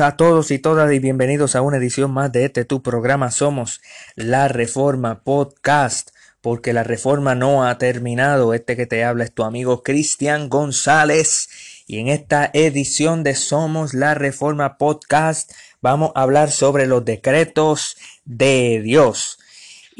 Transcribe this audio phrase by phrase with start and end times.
[0.00, 3.32] A todos y todas y bienvenidos a una edición más de este tu programa.
[3.32, 3.80] Somos
[4.14, 8.54] La Reforma Podcast, porque la reforma no ha terminado.
[8.54, 11.48] Este que te habla es tu amigo Cristian González.
[11.88, 17.96] Y en esta edición de Somos La Reforma Podcast vamos a hablar sobre los decretos
[18.24, 19.38] de Dios.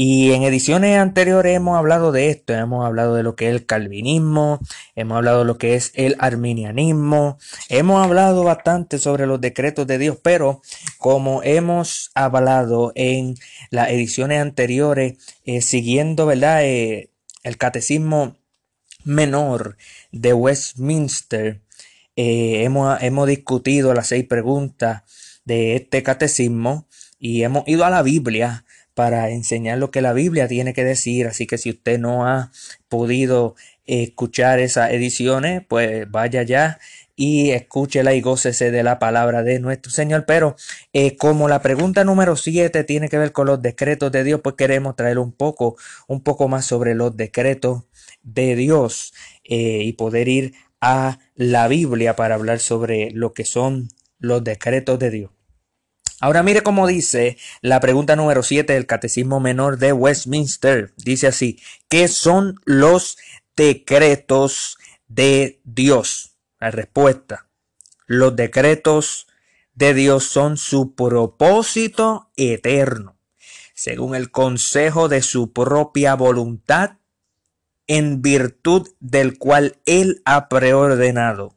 [0.01, 3.67] Y en ediciones anteriores hemos hablado de esto, hemos hablado de lo que es el
[3.67, 4.61] calvinismo,
[4.95, 7.37] hemos hablado de lo que es el arminianismo,
[7.69, 10.63] hemos hablado bastante sobre los decretos de Dios, pero
[10.99, 13.35] como hemos hablado en
[13.71, 16.65] las ediciones anteriores, eh, siguiendo, ¿verdad?
[16.65, 17.11] Eh,
[17.43, 18.37] el catecismo
[19.03, 19.79] menor
[20.13, 21.61] de Westminster,
[22.15, 25.03] eh, hemos, hemos discutido las seis preguntas
[25.45, 26.87] de este catecismo
[27.19, 28.65] y hemos ido a la Biblia
[28.99, 31.29] para enseñar lo que la Biblia tiene que decir.
[31.29, 32.51] Así que si usted no ha
[32.89, 33.55] podido
[33.87, 36.81] escuchar esas ediciones, pues vaya ya
[37.15, 40.25] y escúchela y gócese de la palabra de nuestro Señor.
[40.27, 40.57] Pero
[40.93, 44.57] eh, como la pregunta número 7 tiene que ver con los decretos de Dios, pues
[44.57, 45.77] queremos traer un poco,
[46.09, 47.85] un poco más sobre los decretos
[48.25, 53.91] de Dios eh, y poder ir a la Biblia para hablar sobre lo que son
[54.19, 55.38] los decretos de Dios.
[56.21, 60.93] Ahora mire cómo dice la pregunta número 7 del Catecismo Menor de Westminster.
[60.97, 63.19] Dice así, ¿qué son los
[63.55, 66.37] decretos de Dios?
[66.59, 67.47] La respuesta,
[68.07, 69.29] los decretos
[69.75, 73.17] de Dios son su propósito eterno,
[73.75, 76.97] según el consejo de su propia voluntad,
[77.87, 81.57] en virtud del cual Él ha preordenado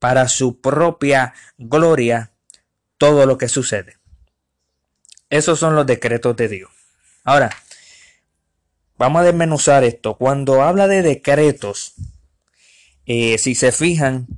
[0.00, 2.31] para su propia gloria
[3.02, 3.96] todo lo que sucede.
[5.28, 6.70] Esos son los decretos de Dios.
[7.24, 7.50] Ahora,
[8.96, 10.16] vamos a desmenuzar esto.
[10.16, 11.94] Cuando habla de decretos,
[13.04, 14.28] eh, si se fijan,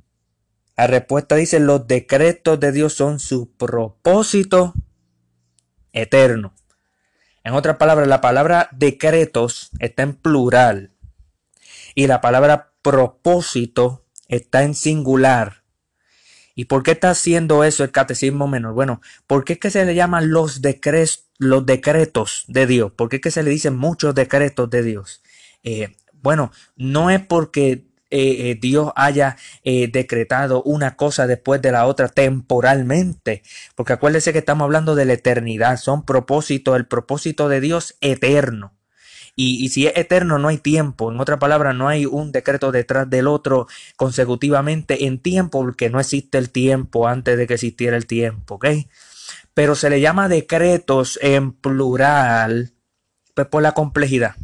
[0.78, 4.72] la respuesta dice, los decretos de Dios son su propósito
[5.92, 6.54] eterno.
[7.42, 10.94] En otras palabras, la palabra decretos está en plural
[11.94, 15.63] y la palabra propósito está en singular.
[16.54, 18.74] ¿Y por qué está haciendo eso el catecismo menor?
[18.74, 22.92] Bueno, ¿por qué es que se le llaman los, decretos, los decretos de Dios?
[22.92, 25.22] ¿Por qué es que se le dicen muchos decretos de Dios?
[25.64, 31.86] Eh, bueno, no es porque eh, eh, Dios haya decretado una cosa después de la
[31.86, 33.42] otra temporalmente,
[33.74, 38.74] porque acuérdese que estamos hablando de la eternidad, son propósitos, el propósito de Dios eterno.
[39.36, 41.10] Y, si es eterno, no hay tiempo.
[41.10, 45.98] En otra palabra, no hay un decreto detrás del otro consecutivamente en tiempo, porque no
[45.98, 48.66] existe el tiempo antes de que existiera el tiempo, ¿ok?
[49.52, 52.72] Pero se le llama decretos en plural,
[53.34, 54.36] pues por la complejidad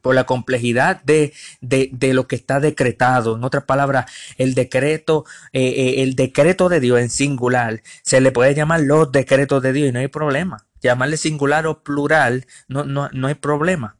[0.00, 3.36] por la complejidad de, de, lo que está decretado.
[3.36, 8.32] En otras palabras, el decreto, eh, eh, el decreto de Dios en singular, se le
[8.32, 10.66] puede llamar los decretos de Dios y no hay problema.
[10.80, 13.99] Llamarle singular o plural, no, no, no hay problema.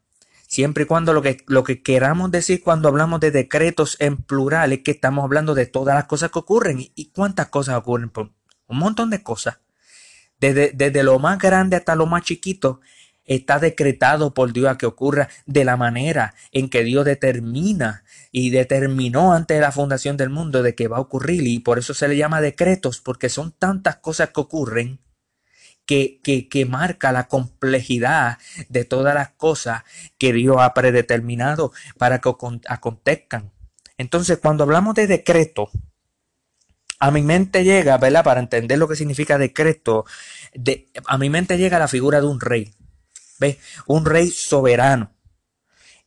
[0.51, 4.73] Siempre y cuando lo que, lo que queramos decir cuando hablamos de decretos en plural
[4.73, 6.91] es que estamos hablando de todas las cosas que ocurren.
[6.93, 8.11] ¿Y, cuántas cosas ocurren?
[8.67, 9.59] un montón de cosas.
[10.41, 12.81] Desde, desde lo más grande hasta lo más chiquito
[13.23, 18.49] está decretado por Dios a que ocurra de la manera en que Dios determina y
[18.49, 21.93] determinó antes de la fundación del mundo de que va a ocurrir y por eso
[21.93, 24.99] se le llama decretos porque son tantas cosas que ocurren
[26.19, 28.37] que, marca la complejidad
[28.69, 29.83] de todas las cosas
[30.17, 32.31] que Dios ha predeterminado para que
[32.67, 33.51] acontezcan.
[33.97, 35.69] Entonces, cuando hablamos de decreto,
[36.99, 38.23] a mi mente llega, ¿verdad?
[38.23, 40.05] Para entender lo que significa decreto,
[40.53, 42.73] de, a mi mente llega la figura de un rey,
[43.39, 43.57] ¿ves?
[43.85, 45.13] Un rey soberano.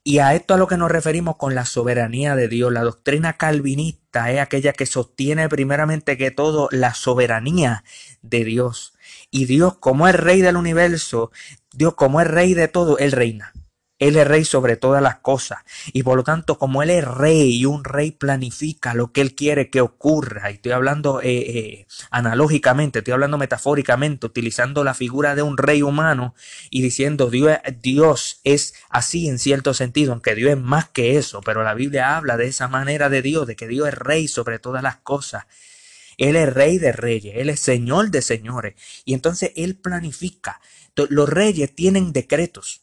[0.07, 2.71] Y a esto a lo que nos referimos con la soberanía de Dios.
[2.73, 7.85] La doctrina calvinista es aquella que sostiene primeramente que todo la soberanía
[8.21, 8.94] de Dios.
[9.35, 11.33] Y Dios, como es rey del universo,
[11.73, 13.53] Dios, como es rey de todo, Él reina.
[13.99, 15.59] Él es rey sobre todas las cosas.
[15.93, 19.35] Y por lo tanto, como Él es rey y un rey planifica lo que Él
[19.35, 25.35] quiere que ocurra, y estoy hablando eh, eh, analógicamente, estoy hablando metafóricamente, utilizando la figura
[25.35, 26.37] de un rey humano
[26.71, 31.41] y diciendo Dios, Dios es así en cierto sentido, aunque Dios es más que eso,
[31.41, 34.61] pero la Biblia habla de esa manera de Dios, de que Dios es rey sobre
[34.61, 35.47] todas las cosas.
[36.19, 38.75] Él es rey de reyes, Él es señor de señores.
[39.05, 40.61] Y entonces Él planifica.
[41.09, 42.83] Los reyes tienen decretos.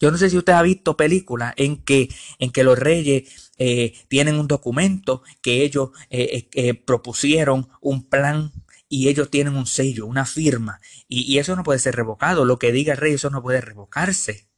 [0.00, 2.08] Yo no sé si usted ha visto películas en que,
[2.38, 8.52] en que los reyes eh, tienen un documento que ellos eh, eh, propusieron, un plan
[8.88, 10.80] y ellos tienen un sello, una firma.
[11.08, 12.44] Y, y, eso no puede ser revocado.
[12.44, 14.48] Lo que diga el rey, eso no puede revocarse.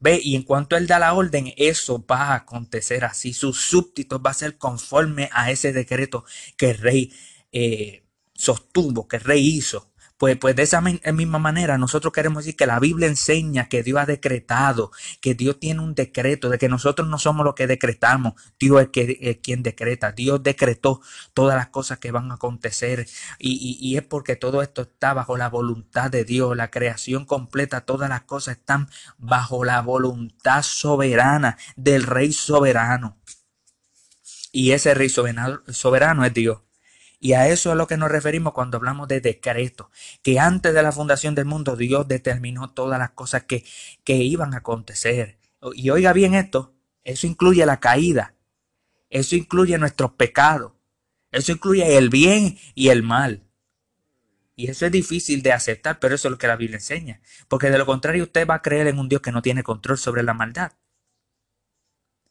[0.00, 3.32] Ve, y en cuanto él da la orden, eso va a acontecer así.
[3.32, 6.24] Sus súbditos va a ser conforme a ese decreto
[6.56, 7.12] que el rey
[7.52, 8.04] eh,
[8.34, 9.87] sostuvo, que el rey hizo.
[10.18, 14.00] Pues, pues de esa misma manera nosotros queremos decir que la Biblia enseña que Dios
[14.00, 18.34] ha decretado, que Dios tiene un decreto, de que nosotros no somos los que decretamos,
[18.58, 21.00] Dios es, que, quien decreta, Dios decretó
[21.34, 23.06] todas las cosas que van a acontecer
[23.38, 28.08] y, es porque todo esto está bajo la voluntad de Dios, la creación completa, todas
[28.08, 28.88] las cosas están
[29.18, 33.18] bajo la voluntad soberana del Rey soberano.
[34.50, 36.67] Y ese Rey soberano es Dios.
[37.20, 39.90] Y a eso es a lo que nos referimos cuando hablamos de decreto,
[40.22, 43.64] que antes de la fundación del mundo Dios determinó todas las cosas que,
[44.04, 45.38] que iban a acontecer.
[45.74, 48.34] Y oiga bien esto, eso incluye la caída,
[49.10, 50.72] eso incluye nuestros pecados,
[51.32, 53.44] eso incluye el bien y el mal.
[54.54, 57.20] Y eso es difícil de aceptar, pero eso es lo que la Biblia enseña.
[57.46, 59.98] Porque de lo contrario usted va a creer en un Dios que no tiene control
[59.98, 60.72] sobre la maldad.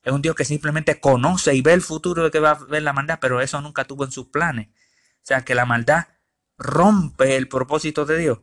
[0.08, 2.82] Es un Dios que simplemente conoce y ve el futuro de que va a ver
[2.82, 4.70] la maldad, pero eso nunca tuvo en sus planes.
[4.70, 6.06] O sea, que la maldad
[6.58, 8.40] rompe el propósito de Dios.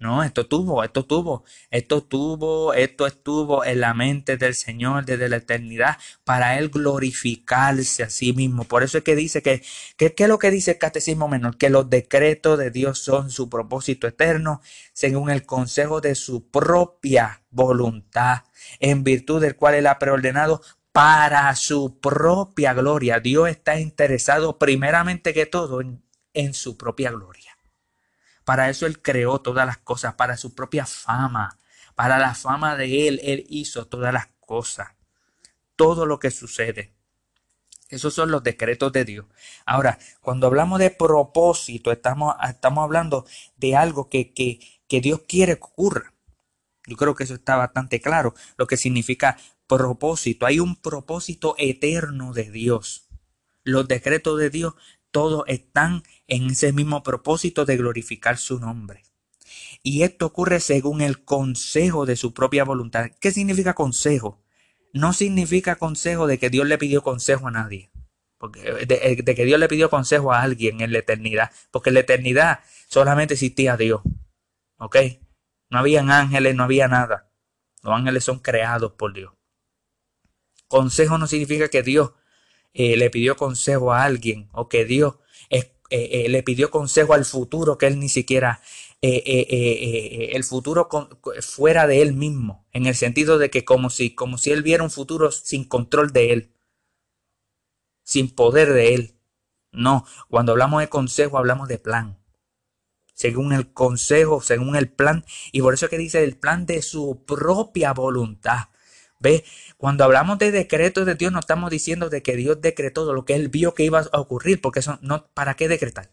[0.00, 5.28] No, esto tuvo, esto tuvo, esto tuvo, esto estuvo en la mente del Señor desde
[5.28, 8.62] la eternidad para Él glorificarse a sí mismo.
[8.62, 9.62] Por eso es que dice que,
[9.96, 11.56] ¿qué es lo que dice el Catecismo Menor?
[11.56, 14.60] Que los decretos de Dios son su propósito eterno
[14.92, 18.44] según el consejo de su propia voluntad
[18.78, 20.62] en virtud del cual Él ha preordenado
[20.92, 23.20] para su propia gloria.
[23.20, 27.57] Dios está interesado primeramente que todo en, su propia gloria.
[28.48, 31.58] Para eso Él creó todas las cosas, para su propia fama,
[31.94, 34.88] para la fama de Él, Él hizo todas las cosas,
[35.76, 36.94] todo lo que sucede.
[37.90, 39.26] Esos son los decretos de Dios.
[39.66, 43.26] Ahora, cuando hablamos de propósito, estamos, estamos hablando
[43.58, 46.14] de algo que, que, que Dios quiere que ocurra.
[46.86, 49.36] Yo creo que eso está bastante claro, lo que significa
[49.66, 50.46] propósito.
[50.46, 53.10] Hay un propósito eterno de Dios.
[53.62, 54.72] Los decretos de Dios,
[55.10, 59.02] todos están en ese mismo propósito de glorificar su nombre.
[59.82, 63.10] Y esto ocurre según el consejo de su propia voluntad.
[63.20, 64.40] ¿Qué significa consejo?
[64.92, 67.90] No significa consejo de que Dios le pidió consejo a nadie.
[68.36, 71.50] Porque de, de que Dios le pidió consejo a alguien en la eternidad.
[71.70, 74.02] Porque en la eternidad solamente existía Dios.
[74.78, 74.96] ¿Ok?
[75.70, 77.30] No habían ángeles, no había nada.
[77.82, 79.32] Los ángeles son creados por Dios.
[80.66, 82.12] Consejo no significa que Dios
[82.74, 85.16] eh, le pidió consejo a alguien o que Dios
[85.90, 88.60] eh, eh, le pidió consejo al futuro que él ni siquiera
[89.00, 90.88] el futuro
[91.40, 94.82] fuera de él mismo, en el sentido de que como si, como si él viera
[94.82, 96.52] un futuro sin control de él,
[98.02, 99.14] sin poder de él.
[99.70, 102.18] No, cuando hablamos de consejo hablamos de plan
[103.18, 105.24] según el consejo, según el plan.
[105.50, 108.68] Y por eso es que dice el plan de su propia voluntad.
[109.20, 109.44] ¿Ve?
[109.76, 113.34] Cuando hablamos de decretos de Dios, no estamos diciendo de que Dios decretó lo que
[113.34, 116.10] Él vio que iba a ocurrir, porque eso no, ¿para qué decretar?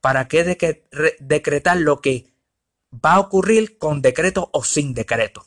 [0.00, 0.44] ¿Para qué
[1.18, 2.32] decretar lo que
[2.92, 5.44] va a ocurrir con decreto o sin decreto?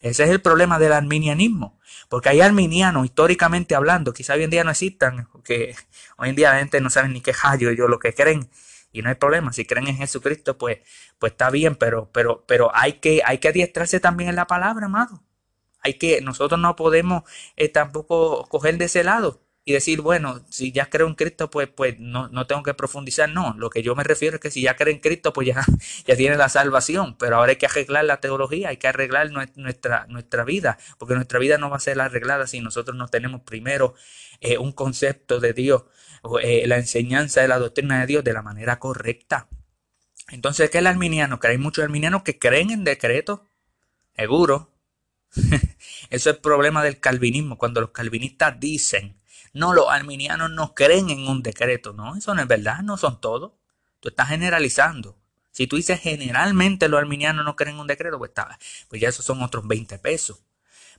[0.00, 4.62] Ese es el problema del arminianismo, porque hay arminianos, históricamente hablando, quizá hoy en día
[4.62, 5.74] no existan, porque
[6.18, 8.48] hoy en día la gente no sabe ni qué hallo ellos lo que creen
[8.98, 9.52] y no hay problema.
[9.52, 10.78] Si creen en Jesucristo, pues,
[11.18, 14.86] pues está bien, pero, pero, pero hay que, hay que adiestrarse también en la palabra,
[14.86, 15.22] amado.
[15.80, 17.22] Hay que, nosotros no podemos
[17.56, 21.68] eh, tampoco coger de ese lado y decir, bueno, si ya creo en Cristo, pues,
[21.68, 23.28] pues no, no, tengo que profundizar.
[23.28, 25.64] No, lo que yo me refiero es que si ya creo en Cristo, pues ya,
[26.06, 27.16] ya tiene la salvación.
[27.18, 31.38] Pero ahora hay que arreglar la teología, hay que arreglar nuestra, nuestra vida, porque nuestra
[31.38, 33.94] vida no va a ser arreglada si nosotros no tenemos primero
[34.40, 35.84] eh, un concepto de Dios
[36.42, 39.48] eh, la enseñanza de la doctrina de Dios de la manera correcta.
[40.30, 41.40] Entonces, ¿qué es el arminiano?
[41.40, 43.40] Que hay muchos arminianos que creen en decretos,
[44.14, 44.74] seguro.
[45.34, 45.60] Eso
[46.10, 49.18] es el problema del calvinismo, cuando los calvinistas dicen,
[49.52, 51.92] no, los arminianos no creen en un decreto.
[51.92, 53.52] No, eso no es verdad, no son todos.
[54.00, 55.18] Tú estás generalizando.
[55.50, 58.58] Si tú dices generalmente los arminianos no creen en un decreto, pues, está,
[58.88, 60.44] pues ya esos son otros 20 pesos.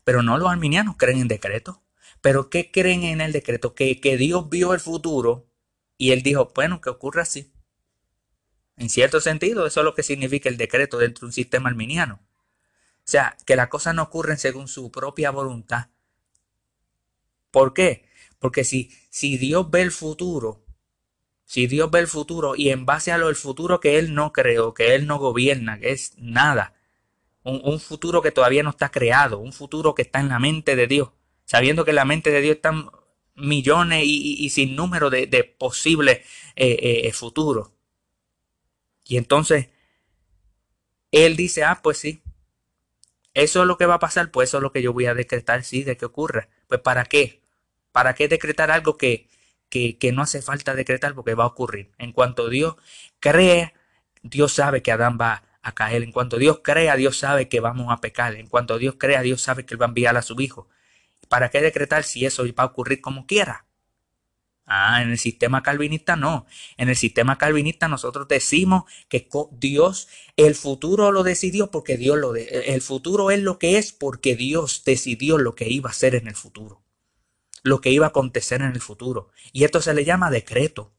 [0.04, 1.78] Pero no los arminianos creen en decretos.
[2.22, 3.74] Pero ¿qué creen en el decreto?
[3.74, 5.48] Que, que Dios vio el futuro
[5.98, 7.52] y él dijo, bueno, que ocurra así.
[8.78, 12.22] En cierto sentido, eso es lo que significa el decreto dentro de un sistema arminiano.
[13.00, 15.90] O sea, que las cosas no ocurren según su propia voluntad.
[17.52, 18.06] ¿Por qué?
[18.40, 20.64] Porque si, si Dios ve el futuro,
[21.44, 24.74] si Dios ve el futuro y en base a lo futuro que Él no creó,
[24.74, 26.74] que Él no gobierna, que es nada,
[27.44, 30.76] un, un futuro que todavía no está creado, un futuro que está en la mente
[30.76, 31.10] de Dios,
[31.50, 32.92] sabiendo que en la mente de Dios están
[33.34, 36.20] millones y, sin número de, posibles
[36.56, 37.72] eh, eh, eh, futuros.
[39.04, 39.70] Y entonces,
[41.12, 42.22] Él dice, ah, pues sí,
[43.34, 45.16] eso es lo que va a pasar, pues eso es lo que yo voy a
[45.16, 46.50] decretar, sí, de que ocurra.
[46.68, 47.42] Pues ¿para qué?
[47.92, 49.28] ¿Para qué decretar algo que,
[49.70, 51.90] que, que no hace falta decretar porque va a ocurrir.
[51.98, 52.76] En cuanto Dios
[53.20, 53.74] crea,
[54.22, 56.04] Dios sabe que Adán va a caer.
[56.04, 58.36] En cuanto Dios crea, Dios sabe que vamos a pecar.
[58.36, 60.70] En cuanto Dios crea, Dios sabe que Él va a enviar a su Hijo.
[61.30, 63.66] ¿Para qué decretar si eso va a ocurrir como quiera?
[64.66, 66.46] Ah, en el sistema calvinista no.
[66.78, 72.34] En el sistema calvinista nosotros decimos que Dios, el futuro lo decidió porque Dios lo...
[72.34, 76.16] De, el futuro es lo que es porque Dios decidió lo que iba a ser
[76.16, 76.84] en el futuro.
[77.64, 79.30] Lo que iba a acontecer en el futuro.
[79.54, 80.94] Y esto se le llama decreto.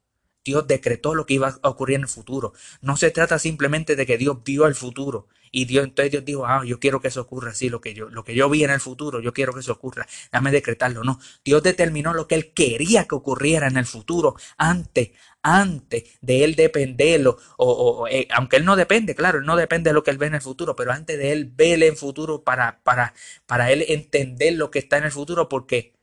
[0.45, 2.55] Dios decretó lo que iba a ocurrir en el futuro.
[2.81, 6.47] No se trata simplemente de que Dios vio el futuro y Dios entonces Dios dijo,
[6.47, 8.71] ah, yo quiero que eso ocurra así, lo que yo lo que yo vi en
[8.71, 10.07] el futuro, yo quiero que eso ocurra.
[10.33, 11.19] Dame decretarlo, no.
[11.45, 15.11] Dios determinó lo que él quería que ocurriera en el futuro antes
[15.43, 19.95] antes de él dependerlo, o, eh, aunque él no depende, claro, él no depende de
[19.95, 22.83] lo que él ve en el futuro, pero antes de él verle en futuro para,
[22.83, 23.15] para,
[23.47, 25.95] para él entender lo que está en el futuro, porque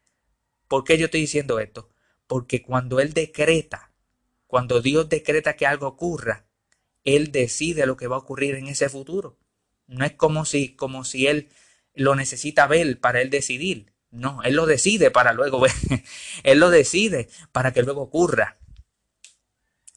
[0.68, 1.90] ¿por qué yo estoy diciendo esto?
[2.28, 3.88] Porque cuando él decreta
[4.48, 6.47] cuando Dios decreta que algo ocurra,
[7.08, 9.38] Él decide lo que va a ocurrir en ese futuro.
[9.88, 11.48] No es como si, como si Él
[11.94, 13.94] lo necesita ver para Él decidir.
[14.12, 15.72] No, Él lo decide para luego ver.
[16.44, 18.58] él lo decide para que luego ocurra.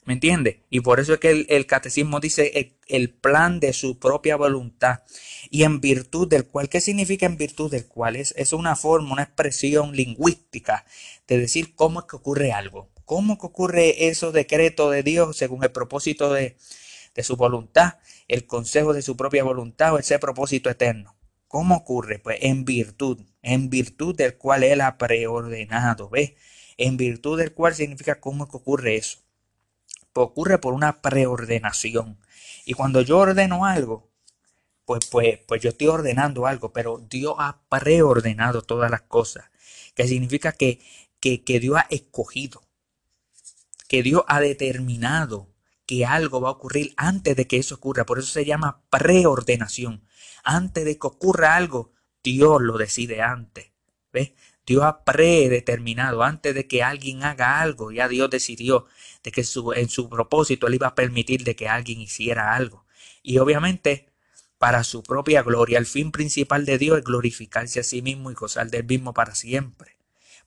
[0.05, 0.63] ¿Me entiende?
[0.71, 5.01] Y por eso es que el, catecismo dice el, el, plan de su propia voluntad
[5.51, 6.69] y en virtud del cual.
[6.69, 8.15] ¿Qué significa en virtud del cual?
[8.15, 10.85] Es, es una forma, una expresión lingüística
[11.27, 12.89] de decir cómo es que ocurre algo.
[13.05, 16.57] ¿Cómo que ocurre esos decretos de Dios según el propósito de,
[17.23, 17.95] su voluntad,
[18.29, 21.17] el consejo de su propia voluntad o ese propósito eterno?
[21.49, 22.19] ¿Cómo ocurre?
[22.19, 26.35] Pues en virtud, en virtud del cual Él ha preordenado, ¿ves?
[26.77, 29.19] En virtud del cual significa cómo ocurre eso.
[30.13, 32.19] Pues ocurre por una preordenación.
[32.65, 34.11] Y cuando yo ordeno algo,
[34.85, 39.51] pues, pues, pues yo estoy ordenando algo, pero Dios ha preordenado todas las cosas.
[39.95, 40.81] Que significa que,
[41.21, 42.63] que, que Dios ha escogido
[43.91, 45.49] que Dios ha determinado
[45.91, 48.07] que algo va a ocurrir antes de que eso ocurra.
[48.07, 50.05] Por eso se llama preordenación.
[50.45, 51.93] Antes de que ocurra algo,
[52.23, 53.73] Dios lo decide antes.
[54.13, 54.35] ¿Ves?
[54.65, 57.91] Dios ha predeterminado antes de que alguien haga algo.
[57.91, 58.87] Ya Dios decidió
[59.25, 62.87] de que en su propósito Él iba a permitir de que alguien hiciera algo.
[63.25, 64.13] Y obviamente
[64.59, 65.79] para su propia gloria.
[65.79, 69.35] El fin principal de Dios es glorificarse a sí mismo y gozar del mismo para
[69.35, 69.97] siempre.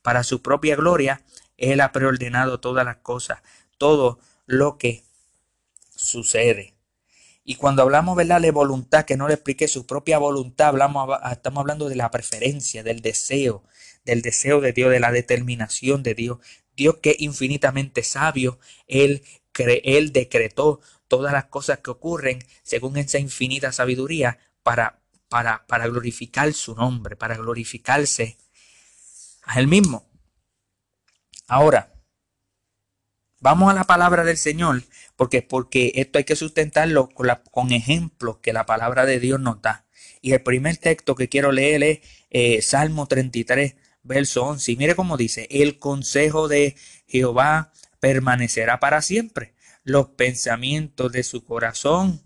[0.00, 1.22] Para su propia gloria,
[1.58, 3.42] él ha preordenado todas las cosas,
[3.76, 5.03] todo lo que
[5.94, 6.74] sucede.
[7.44, 11.60] Y cuando hablamos, ¿verdad?, de voluntad, que no le explique su propia voluntad, hablamos, estamos
[11.60, 13.64] hablando de la preferencia, del deseo,
[14.04, 16.38] del deseo de Dios, de la determinación de Dios.
[16.74, 19.22] Dios que es infinitamente sabio, Él,
[19.56, 26.52] él decretó todas las cosas que ocurren según esa infinita sabiduría para, para, para glorificar
[26.54, 28.38] su nombre, para glorificarse
[29.42, 30.08] a Él mismo.
[31.46, 31.92] Ahora,
[33.40, 34.82] vamos a la palabra del Señor,
[35.16, 39.62] porque, porque esto hay que sustentarlo con, con ejemplos que la palabra de Dios nos
[39.62, 39.86] da.
[40.20, 41.98] Y el primer texto que quiero leer es
[42.30, 44.72] eh, Salmo 33, verso 11.
[44.72, 51.44] Y mire cómo dice, el consejo de Jehová permanecerá para siempre, los pensamientos de su
[51.44, 52.22] corazón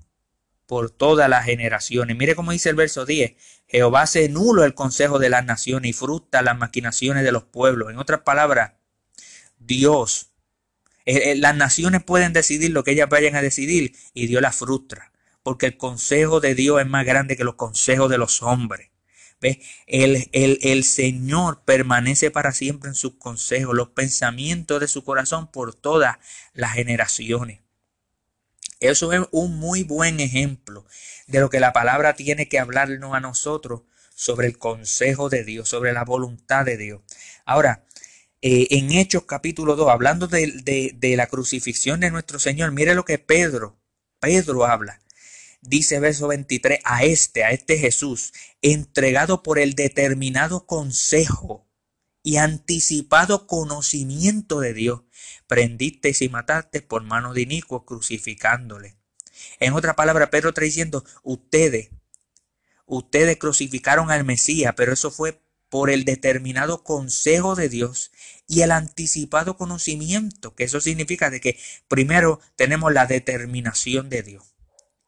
[0.67, 2.17] por todas las generaciones.
[2.17, 3.35] Mire cómo dice el verso 10,
[3.67, 7.91] Jehová hace nulo el consejo de las naciones y frustra las maquinaciones de los pueblos.
[7.91, 8.73] En otras palabras,
[9.59, 10.31] Dios.
[11.09, 14.57] Eh, eh, las naciones pueden decidir lo que ellas vayan a decidir y Dios las
[14.57, 15.11] frustra,
[15.43, 18.91] porque el consejo de Dios es más grande que los consejos de los hombres.
[19.41, 19.57] ¿Ves?
[19.87, 25.51] El, el, el Señor permanece para siempre en sus consejos, los pensamientos de su corazón
[25.51, 26.19] por todas
[26.53, 27.61] las generaciones.
[28.79, 30.85] Eso es un muy buen ejemplo
[31.27, 33.81] de lo que la palabra tiene que hablarnos a nosotros
[34.15, 37.01] sobre el consejo de Dios, sobre la voluntad de Dios.
[37.47, 37.87] Ahora,
[38.41, 43.19] eh, en Hechos capítulo 2, hablando de, la crucifixión de nuestro Señor, mire lo que
[43.19, 43.81] Pedro,
[44.21, 45.01] Pedro habla.
[45.61, 51.67] Dice verso 23, a este, a este Jesús, entregado por el determinado consejo
[52.23, 55.03] y anticipado conocimiento de Dios,
[55.49, 58.97] prendisteis y mataste por mano de inicuo crucificándole.
[59.59, 61.91] En otra palabra, Pedro está diciendo, ustedes,
[62.87, 68.11] ustedes crucificaron al Mesías, pero eso fue por el determinado consejo de Dios
[68.47, 71.59] y el anticipado conocimiento, que eso significa de que
[71.89, 74.55] primero tenemos la determinación de Dios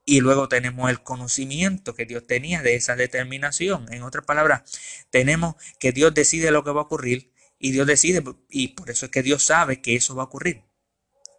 [0.05, 3.93] y luego tenemos el conocimiento que Dios tenía de esa determinación.
[3.93, 4.62] En otras palabras,
[5.11, 9.07] tenemos que Dios decide lo que va a ocurrir y Dios decide y por eso
[9.07, 10.64] es que Dios sabe que eso va a ocurrir.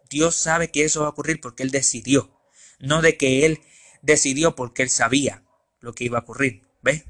[0.08, 2.40] Dios sabe que eso va a ocurrir porque Él decidió,
[2.78, 3.60] no de que Él
[4.02, 5.44] decidió porque Él sabía
[5.80, 6.62] lo que iba a ocurrir.
[6.82, 7.04] ¿Ves?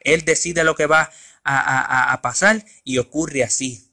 [0.00, 1.10] Él decide lo que va
[1.46, 3.92] a, pasar y ocurre así.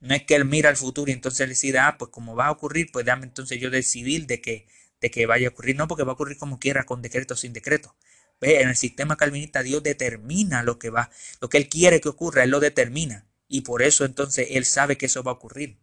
[0.00, 2.50] No es que él mira al futuro y entonces decide, ah, pues como va a
[2.50, 4.68] ocurrir, pues déjame entonces yo decidir de que,
[5.00, 5.76] de que vaya a ocurrir.
[5.76, 7.96] No, porque va a ocurrir como quiera, con decreto o sin decreto.
[8.40, 8.60] ¿Ve?
[8.60, 12.44] En el sistema calvinista Dios determina lo que va, lo que Él quiere que ocurra,
[12.44, 13.26] Él lo determina.
[13.48, 15.78] Y por eso entonces Él sabe que eso va a ocurrir,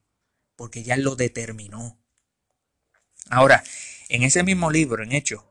[0.56, 2.00] porque ya lo determinó.
[3.30, 3.64] Ahora,
[4.10, 5.44] en ese mismo libro, en Hechos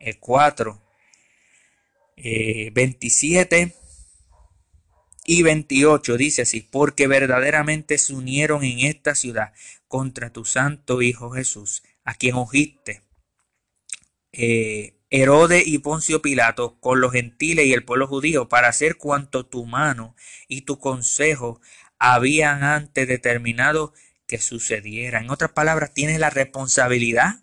[0.00, 0.82] el 4,
[2.16, 3.77] 27
[5.30, 9.52] y 28 dice así, porque verdaderamente se unieron en esta ciudad
[9.86, 13.02] contra tu santo Hijo Jesús, a quien ungiste.
[14.32, 19.44] Eh, Herodes y Poncio Pilato con los gentiles y el pueblo judío para hacer cuanto
[19.44, 20.16] tu mano
[20.48, 21.60] y tu consejo
[21.98, 23.92] habían antes determinado
[24.26, 25.20] que sucediera.
[25.20, 27.42] En otras palabras, tienes la responsabilidad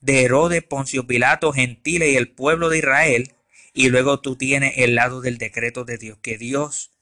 [0.00, 3.34] de Herodes, Poncio Pilato, gentiles y el pueblo de Israel,
[3.74, 6.93] y luego tú tienes el lado del decreto de Dios, que Dios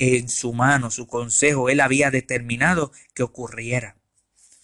[0.00, 3.98] en su mano, su consejo, él había determinado que ocurriera.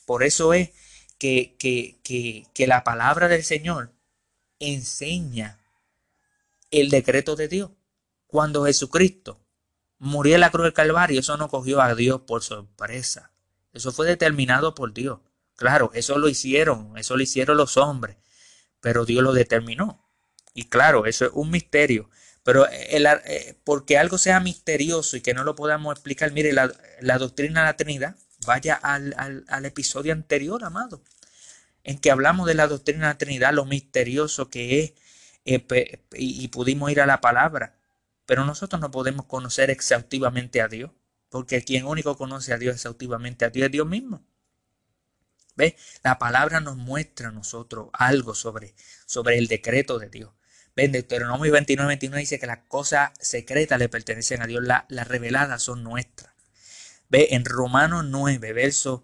[0.07, 0.71] Por eso es
[1.19, 3.93] que, que, que, que la palabra del Señor
[4.59, 5.61] enseña
[6.71, 7.71] el decreto de Dios.
[8.27, 9.39] Cuando Jesucristo
[9.99, 13.31] murió en la cruz del Calvario, eso no cogió a Dios por sorpresa.
[13.75, 15.21] Eso fue determinado por Dios.
[15.55, 18.17] Claro, eso lo hicieron, eso lo hicieron los hombres,
[18.81, 20.03] pero Dios lo determinó.
[20.55, 22.09] Y claro, eso es un misterio.
[22.47, 26.69] Pero eh, eh, porque algo sea misterioso y que no lo podamos explicar, mire, la,
[27.19, 28.15] doctrina de la Trinidad,
[28.47, 31.03] vaya al, episodio anterior, amado,
[31.83, 34.93] en que hablamos de la doctrina de la Trinidad, lo misterioso que es,
[35.45, 37.75] eh, y, pudimos ir a la palabra.
[38.27, 40.93] Pero nosotros no podemos conocer exhaustivamente a Dios,
[41.31, 44.25] porque quien único conoce a Dios exhaustivamente a Dios es Dios mismo.
[45.57, 45.77] ¿Ve?
[46.05, 50.36] La palabra nos muestra a nosotros algo sobre, sobre el decreto de Dios.
[50.77, 55.63] Ven, Deuteronomio 29, 29 dice que las cosas secretas le pertenecen a Dios, las reveladas
[55.63, 56.31] son nuestras.
[57.09, 59.01] Ve, en Romanos 9, versos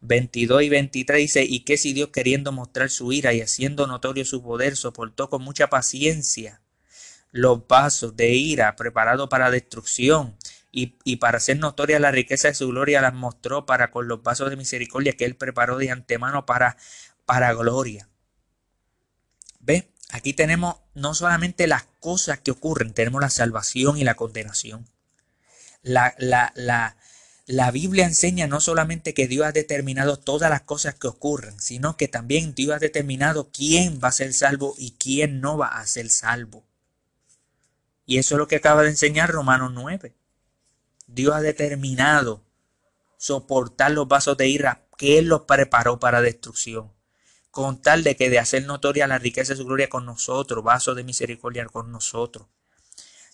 [0.00, 4.24] 22 y 23 dice, y que si Dios queriendo mostrar su ira y haciendo notorio
[4.24, 6.62] su poder, soportó con mucha paciencia
[7.32, 10.36] los vasos de ira preparados para destrucción
[10.72, 14.22] y, y, para hacer notoria la riqueza de su gloria las mostró para con los
[14.22, 16.78] vasos de misericordia que él preparó de antemano para,
[17.26, 18.09] para gloria.
[20.12, 24.88] Aquí tenemos no solamente las cosas que ocurren, tenemos la salvación y la condenación.
[25.82, 26.96] La, la, la,
[27.46, 31.96] la Biblia enseña no solamente que Dios ha determinado todas las cosas que ocurren, sino
[31.96, 35.86] que también Dios ha determinado quién va a ser salvo y quién no va a
[35.86, 36.64] ser salvo.
[38.04, 40.12] Y eso es lo que acaba de enseñar Romanos 9.
[41.06, 42.42] Dios ha determinado
[43.16, 46.90] soportar los vasos de ira que Él los preparó para destrucción
[47.50, 50.94] con tal de que de hacer notoria la riqueza de su gloria con nosotros, vaso
[50.94, 52.46] de misericordia con nosotros.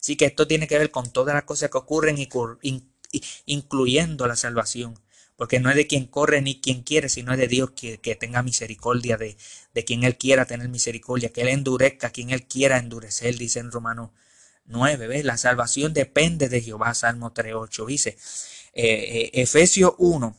[0.01, 2.17] Así que esto tiene que ver con todas las cosas que ocurren,
[3.45, 4.99] incluyendo la salvación.
[5.37, 8.43] Porque no es de quien corre ni quien quiere, sino es de Dios que, tenga
[8.43, 9.37] misericordia de,
[9.75, 13.71] de, quien Él quiera tener misericordia, que Él endurezca quien Él quiera endurecer, dice en
[13.71, 14.11] Romanos
[14.65, 15.09] 9.
[15.09, 15.25] ¿ves?
[15.25, 17.87] La salvación depende de Jehová, Salmo 3.8.
[17.87, 18.17] Dice
[18.73, 20.37] eh, eh, Efesios 1,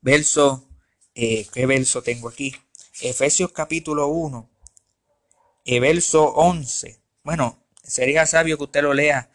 [0.00, 0.65] verso
[1.16, 2.54] eh, ¿Qué verso tengo aquí?
[3.00, 4.50] Efesios capítulo 1,
[5.64, 7.00] eh, verso 11.
[7.24, 9.30] Bueno, sería sabio que usted lo lea.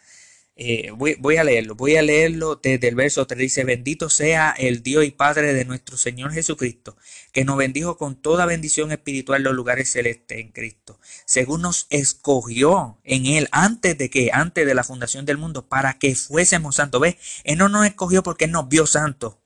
[0.56, 3.40] Eh, voy, a leerlo, voy a leerlo desde el verso 3.
[3.40, 6.98] Dice, bendito sea el Dios y Padre de nuestro Señor Jesucristo,
[7.32, 13.00] que nos bendijo con toda bendición espiritual los lugares celestes en Cristo, según nos escogió
[13.04, 17.02] en Él antes de que, antes de la fundación del mundo, para que fuésemos santos.
[17.02, 17.16] ¿Ves?
[17.44, 19.41] Él no nos escogió porque Él nos vio santos.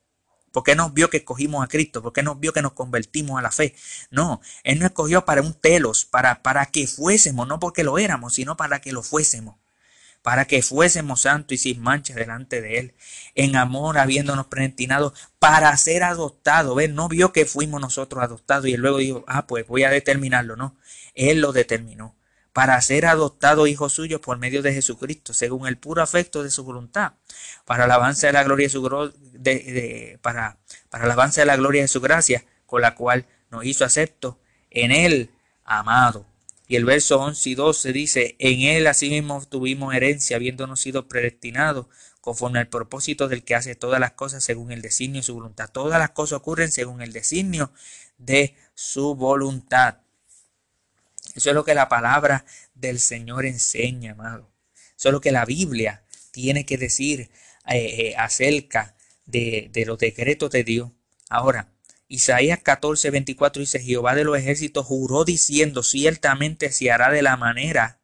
[0.56, 2.02] ¿Por qué nos vio que escogimos a Cristo?
[2.02, 3.74] ¿Por qué nos vio que nos convertimos a la fe?
[4.10, 8.36] No, Él nos escogió para un telos, para, para que fuésemos, no porque lo éramos,
[8.36, 9.56] sino para que lo fuésemos.
[10.22, 12.94] Para que fuésemos santos y sin mancha delante de Él,
[13.34, 16.74] en amor, habiéndonos predestinado para ser adoptados.
[16.74, 16.88] ¿Ves?
[16.88, 20.56] No vio que fuimos nosotros adoptados y luego dijo, ah, pues voy a determinarlo.
[20.56, 20.74] No,
[21.14, 22.15] Él lo determinó
[22.56, 26.64] para ser adoptado hijo suyo por medio de Jesucristo, según el puro afecto de su
[26.64, 27.12] voluntad,
[27.66, 28.82] para alabanza de la gloria de su
[30.22, 30.56] para,
[30.90, 34.40] de la gloria de su gracia, con la cual nos hizo acepto
[34.70, 35.32] en él,
[35.66, 36.24] amado.
[36.66, 41.88] Y el verso 11 y 12 dice, en él asimismo tuvimos herencia, habiéndonos sido predestinados
[42.22, 45.68] conforme al propósito del que hace todas las cosas según el designio de su voluntad.
[45.70, 47.70] Todas las cosas ocurren según el designio
[48.16, 49.98] de su voluntad.
[51.36, 52.44] Eso es lo que la palabra
[52.74, 54.50] del Señor enseña, amado.
[54.96, 57.30] Eso es lo que la Biblia tiene que decir
[57.68, 58.96] eh, eh, acerca
[59.26, 60.90] de, de, los decretos de Dios.
[61.28, 61.72] Ahora,
[62.08, 67.36] Isaías 14, 24 dice, Jehová de los ejércitos juró diciendo, ciertamente se hará de la
[67.36, 68.00] manera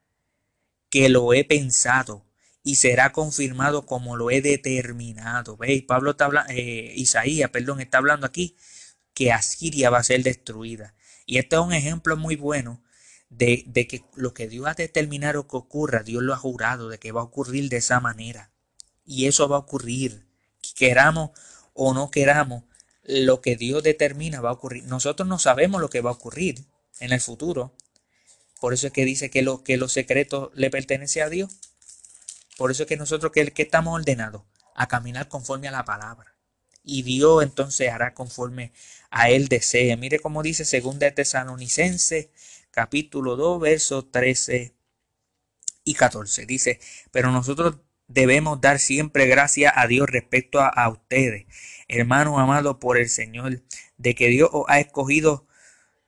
[0.90, 2.26] que lo he pensado,
[2.64, 5.56] y será confirmado como lo he determinado.
[5.56, 5.82] ¿Veis?
[5.82, 8.56] Pablo está hablando, eh, Isaías, perdón, está hablando aquí
[9.14, 10.94] que Asiria va a ser destruida.
[11.26, 12.82] Y este es un ejemplo muy bueno
[13.32, 16.98] de, de, que lo que Dios ha determinado que ocurra, Dios lo ha jurado de
[16.98, 18.50] que va a ocurrir de esa manera.
[19.04, 20.26] Y eso va a ocurrir.
[20.76, 21.30] Queramos
[21.74, 22.64] o no queramos,
[23.04, 24.84] lo que Dios determina va a ocurrir.
[24.84, 26.64] Nosotros no sabemos lo que va a ocurrir
[27.00, 27.74] en el futuro.
[28.60, 31.50] Por eso es que dice que lo que los secretos le pertenece a Dios.
[32.56, 34.42] Por eso es que nosotros que, que estamos ordenados
[34.74, 36.36] a caminar conforme a la palabra.
[36.84, 38.72] Y Dios entonces hará conforme
[39.10, 39.96] a él desee.
[39.96, 42.30] Mire cómo dice segunda de Tesalonicense,
[42.72, 44.74] capítulo 2, versos 13
[45.84, 46.46] y 14.
[46.46, 46.80] Dice,
[47.12, 47.76] pero nosotros
[48.08, 51.46] debemos dar siempre gracias a Dios respecto a, a ustedes,
[51.86, 53.62] hermanos amados por el Señor,
[53.96, 55.46] de que Dios os ha escogido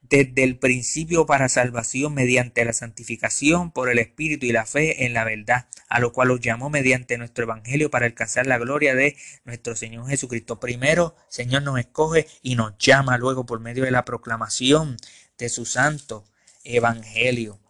[0.08, 5.14] desde el principio para salvación mediante la santificación por el Espíritu y la fe en
[5.14, 9.16] la verdad, a lo cual os llamó mediante nuestro Evangelio para alcanzar la gloria de
[9.44, 10.60] nuestro Señor Jesucristo.
[10.60, 14.96] Primero, Señor nos escoge y nos llama luego por medio de la proclamación
[15.38, 16.24] de su santo
[16.64, 17.60] Evangelio.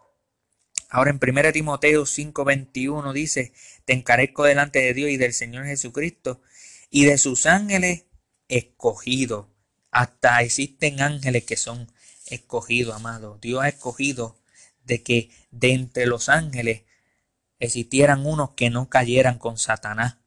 [0.88, 3.52] Ahora en 1 Timoteo 5:21 dice,
[3.84, 6.40] te encarezco delante de Dios y del Señor Jesucristo
[6.88, 8.04] y de sus ángeles
[8.48, 9.48] escogidos.
[9.90, 11.92] Hasta existen ángeles que son
[12.26, 13.38] escogido, amado.
[13.40, 14.40] Dios ha escogido
[14.84, 16.82] de que de entre los ángeles
[17.58, 20.18] existieran unos que no cayeran con Satanás.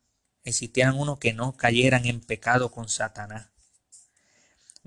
[0.43, 3.49] Existieran unos que no cayeran en pecado con Satanás.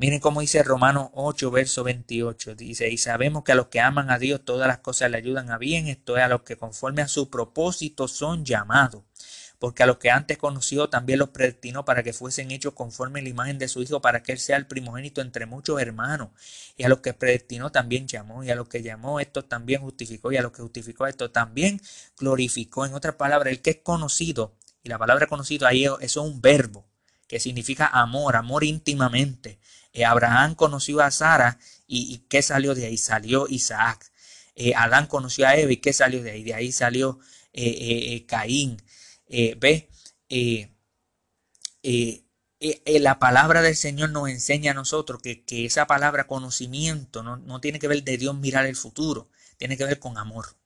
[0.00, 2.54] Miren cómo dice Romanos 8, verso 28.
[2.54, 5.50] Dice, y sabemos que a los que aman a Dios todas las cosas le ayudan
[5.50, 9.02] a bien, esto es a los que conforme a su propósito son llamados
[9.58, 13.22] porque a los que antes conoció también los predestinó para que fuesen hechos conforme a
[13.22, 16.30] la imagen de su Hijo, para que Él sea el primogénito entre muchos hermanos.
[16.78, 20.32] Y a los que predestinó también llamó, y a los que llamó esto también justificó,
[20.32, 21.78] y a los que justificó esto también
[22.16, 22.86] glorificó.
[22.86, 26.40] En otras palabras, el que es conocido, y la palabra conocido ahí eso es un
[26.40, 26.86] verbo
[27.30, 29.60] que significa amor, amor íntimamente.
[29.92, 32.96] Eh, Abraham conoció a Sara y, ¿qué salió de ahí?
[32.96, 34.10] Salió Isaac.
[34.54, 36.44] Eh, Adán conoció a Eva y ¿qué salió de ahí?
[36.44, 37.18] De ahí salió
[37.52, 38.82] eh, Caín.
[39.28, 39.88] Ve,
[42.62, 47.60] eh, la palabra del Señor nos enseña a nosotros que, esa palabra conocimiento no, no,
[47.60, 50.56] tiene que ver de Dios mirar el futuro, tiene que ver con amor,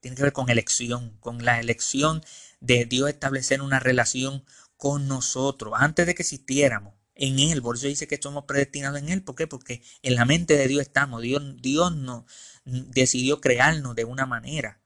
[0.00, 2.24] tiene que ver con elección, con la elección
[2.60, 4.44] de Dios establecer una relación
[4.78, 7.62] con nosotros antes de que existiéramos en Él.
[7.62, 9.22] Por eso dice que somos predestinados en Él.
[9.22, 9.46] ¿Por qué?
[9.46, 11.22] Porque en la mente de Dios estamos.
[11.22, 12.24] Dios, Dios nos
[12.64, 14.80] decidió crearnos de una manera.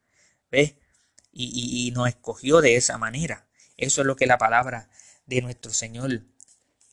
[0.50, 0.74] ¿Ves?
[1.38, 3.46] y, nos escogió de esa manera.
[3.76, 4.88] Eso es lo que la palabra
[5.26, 6.22] de nuestro Señor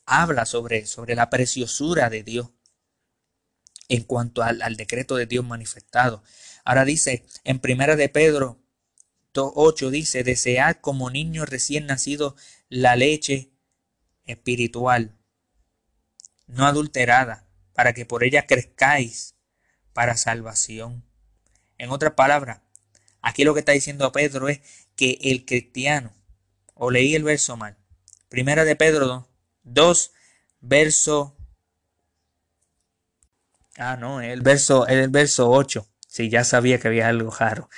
[0.06, 2.50] habla sobre, sobre la preciosura de Dios
[3.88, 6.24] en cuanto al, decreto de Dios manifestado.
[6.66, 8.60] Ahora dice en Primera de Pedro
[9.34, 12.34] 2.8 dice, desead como niños recién nacidos
[12.70, 13.52] la leche
[14.26, 15.18] espiritual,
[16.48, 19.36] no adulterada, para que por ella crezcáis
[19.94, 21.04] para salvación.
[21.78, 22.62] En otras palabras,
[23.24, 24.60] Aquí lo que está diciendo Pedro es
[24.98, 26.14] que el cristiano,
[26.76, 27.78] o leí el verso mal,
[28.28, 29.30] primera de Pedro
[29.64, 30.12] 2,
[30.60, 31.36] verso...
[33.78, 35.88] Ah, no, el verso, el verso 8.
[36.06, 37.70] Sí, ya sabía que había algo raro.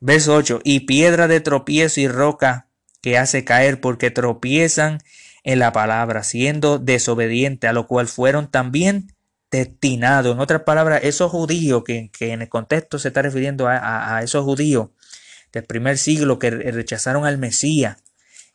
[0.00, 0.60] Verso 8.
[0.62, 2.68] Y piedra de tropiezo y roca
[3.00, 5.02] que hace caer porque tropiezan
[5.44, 9.14] en la palabra, siendo desobediente, a lo cual fueron también
[9.50, 10.32] destinado.
[10.32, 14.88] En otras palabras, esos judíos que, en el contexto se está refiriendo a, esos judíos
[15.52, 17.98] del primer siglo que rechazaron al Mesías,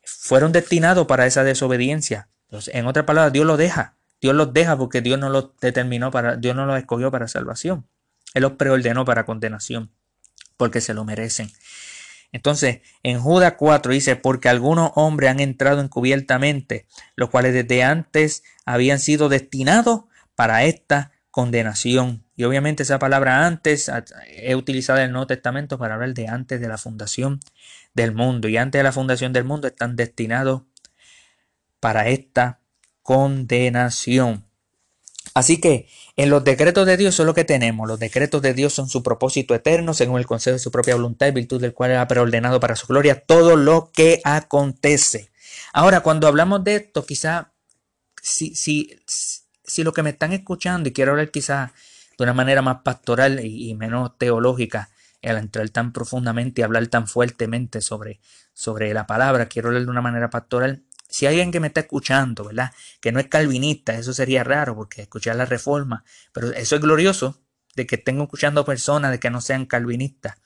[0.04, 2.28] fueron destinados para esa desobediencia.
[2.48, 3.96] Entonces, en otras palabras, Dios los deja.
[4.20, 7.88] Dios los deja porque Dios no los determinó para, Dios no los escogió para salvación.
[8.34, 9.92] Él los preordenó para condenación,
[10.58, 11.52] porque se lo merecen.
[12.32, 18.44] Entonces, en Judas 4 dice, porque algunos hombres han entrado encubiertamente, los cuales desde antes
[18.66, 20.02] habían sido destinados
[20.36, 22.24] para esta condenación.
[22.36, 23.92] Y obviamente esa palabra antes
[24.28, 27.40] he utilizado en el Nuevo Testamento para hablar de antes de la fundación
[27.94, 28.48] del mundo.
[28.48, 30.64] Y antes de la fundación del mundo están destinados
[31.80, 32.62] para esta
[33.02, 34.49] condenación.
[35.34, 37.88] Así que en los decretos de Dios son lo que tenemos.
[37.88, 41.28] Los decretos de Dios son su propósito eterno, según el consejo de su propia voluntad
[41.28, 45.30] y virtud del cual ha preordenado para su gloria todo lo que acontece.
[45.74, 47.54] Ahora, cuando hablamos de esto, quizá
[48.22, 51.72] si, si, si lo que me están escuchando, y quiero hablar quizás
[52.18, 54.90] de una manera más pastoral y, menos teológica,
[55.24, 58.20] al entrar tan profundamente y hablar tan fuertemente sobre,
[58.54, 60.84] sobre la palabra, quiero hablar de una manera pastoral.
[61.10, 62.72] Si alguien que me está escuchando, ¿verdad?
[63.02, 67.42] Que no es calvinista, eso sería raro porque escuchar la reforma, pero eso es glorioso
[67.76, 70.38] de que estén escuchando personas de que no sean calvinistas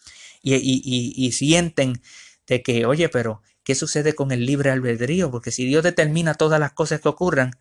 [0.41, 2.01] y, y, y sienten
[2.47, 5.31] de que, oye, pero ¿qué sucede con el libre albedrío?
[5.31, 7.51] Porque si Dios determina todas las cosas que ocurran,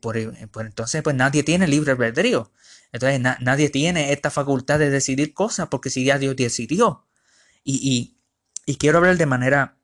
[0.00, 2.52] por, entonces pues nadie tiene libre albedrío.
[2.92, 7.06] Entonces nadie tiene esta facultad de decidir cosas porque si ya Dios decidió.
[7.64, 8.16] Y,
[8.66, 9.76] y, quiero hablar de manera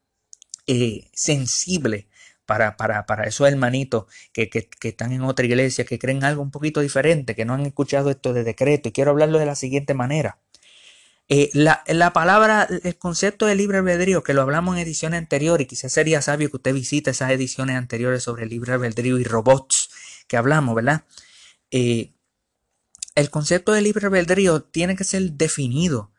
[0.66, 2.07] eh, sensible
[2.48, 6.40] para, para, para, esos hermanitos que, que, que, están en otra iglesia, que creen algo
[6.40, 8.88] un poquito diferente, que no han escuchado esto de decreto.
[8.88, 10.38] Y quiero hablarlo de la siguiente manera.
[11.28, 15.66] Eh, la, la, palabra, el concepto de libre albedrío, que lo hablamos en ediciones anteriores,
[15.66, 19.90] y quizás sería sabio que usted visite esas ediciones anteriores sobre libre albedrío y robots
[20.26, 21.04] que hablamos, ¿verdad?
[21.70, 22.14] Eh,
[23.14, 26.12] el concepto de libre albedrío tiene que ser definido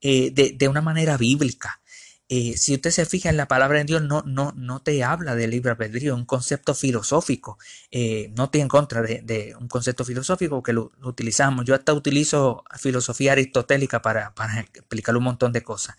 [0.00, 1.82] eh, de, de, una manera bíblica.
[2.28, 5.34] Eh, si usted se fija en la palabra de Dios, no, no, no te habla
[5.34, 7.58] de libre albedrío, un concepto filosófico.
[7.90, 11.66] Eh, no te en contra de, un concepto filosófico que lo, utilizamos.
[11.66, 15.96] Yo hasta utilizo filosofía aristotélica para, para explicar un montón de cosas.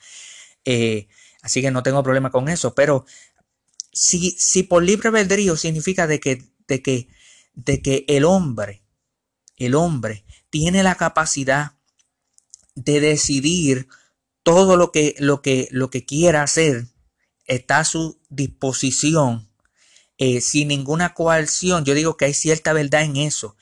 [0.65, 1.07] Eh,
[1.43, 2.73] así que no tengo problema con eso.
[2.73, 3.05] Pero
[3.91, 7.07] si, si por libre albedrío significa de que, de que,
[7.53, 8.83] de que el hombre,
[9.57, 11.73] el hombre tiene la capacidad
[12.75, 13.87] de decidir
[14.45, 16.85] todo lo que, lo que, lo que quiera hacer
[17.45, 19.49] está a su disposición
[20.19, 21.83] eh, sin ninguna coerción.
[21.83, 23.57] Yo digo que hay cierta verdad en eso.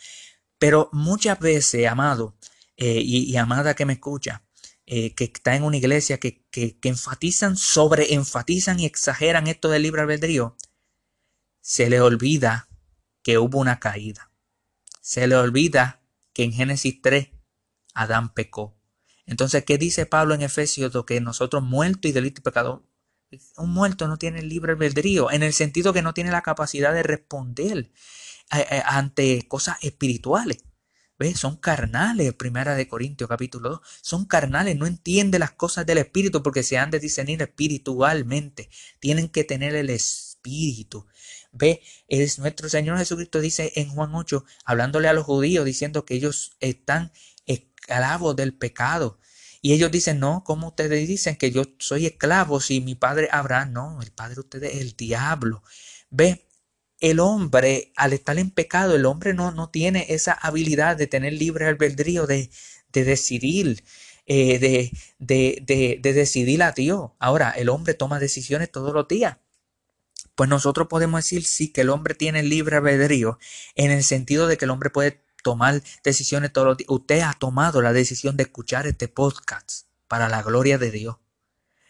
[0.60, 2.38] Pero muchas veces, amado
[2.76, 4.44] eh, y, amada que me escucha,
[4.86, 9.70] eh, que está en una iglesia que, que, que enfatizan, sobre enfatizan y exageran esto
[9.70, 10.58] del libre albedrío,
[11.62, 12.68] se le olvida
[13.22, 14.32] que hubo una caída.
[15.00, 17.30] Se le olvida que en Génesis 3
[17.94, 18.83] Adán pecó.
[19.26, 20.94] Entonces, ¿qué dice Pablo en Efesios?
[21.06, 22.84] Que nosotros muertos y delito y pecado,
[23.58, 27.04] un muerto no tiene libre albedrío, en el sentido que no tiene la capacidad de
[27.04, 27.92] responder
[28.54, 30.64] eh, eh, ante cosas espirituales.
[31.18, 31.40] ¿Ves?
[31.40, 33.80] Son carnales, primera de Corintios capítulo 2.
[34.02, 38.70] Son carnales, no entiende las cosas del espíritu porque se han de discernir espiritualmente.
[39.00, 41.06] Tienen que tener el espíritu.
[41.52, 46.16] Ve, es nuestro Señor Jesucristo dice en Juan 8, hablándole a los judíos, diciendo que
[46.16, 47.12] ellos están
[47.88, 49.20] esclavos del pecado.
[49.62, 53.72] Y ellos dicen, no, ¿cómo ustedes dicen que yo soy esclavo si mi padre Abraham?
[53.74, 55.64] No, el padre de ustedes es el diablo.
[56.10, 56.48] Ve,
[57.00, 61.34] el hombre, al estar en pecado, el hombre no, no tiene esa habilidad de tener
[61.34, 62.50] libre albedrío, de,
[62.92, 63.84] de decidir,
[64.26, 67.12] eh, de, de, de decidir a Dios.
[67.20, 69.38] Ahora, el hombre toma decisiones todos los días.
[70.36, 73.38] Pues nosotros podemos decir sí que el hombre tiene libre albedrío
[73.76, 76.90] en el sentido de que el hombre puede tomar decisiones todos los días.
[76.90, 81.18] Usted ha tomado la decisión de escuchar este podcast para la gloria de Dios.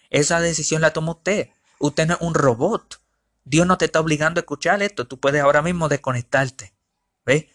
[0.09, 1.49] Esa decisión la tomó usted.
[1.79, 3.01] Usted no es un robot.
[3.45, 5.07] Dios no te está obligando a escuchar esto.
[5.07, 6.73] Tú puedes ahora mismo desconectarte.
[7.25, 7.49] ¿Ve?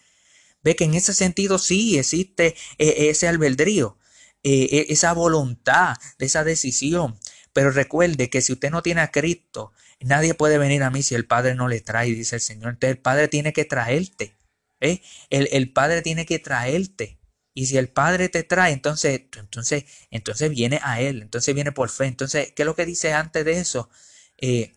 [0.63, 3.97] Ve que en ese sentido sí existe eh, ese albedrío,
[4.43, 7.17] eh, eh, esa voluntad de esa decisión.
[7.53, 11.15] Pero recuerde que si usted no tiene a Cristo, nadie puede venir a mí si
[11.15, 12.73] el Padre no le trae, dice el Señor.
[12.73, 14.38] Entonces el Padre tiene que traerte.
[14.81, 15.01] ¿Eh?
[15.29, 17.19] El, padre tiene que traerte.
[17.53, 21.89] Y si el padre te trae, entonces, entonces, entonces viene a él, entonces viene por
[21.89, 22.05] fe.
[22.05, 23.89] Entonces, ¿qué es lo que dice antes de eso?
[24.37, 24.75] Eh,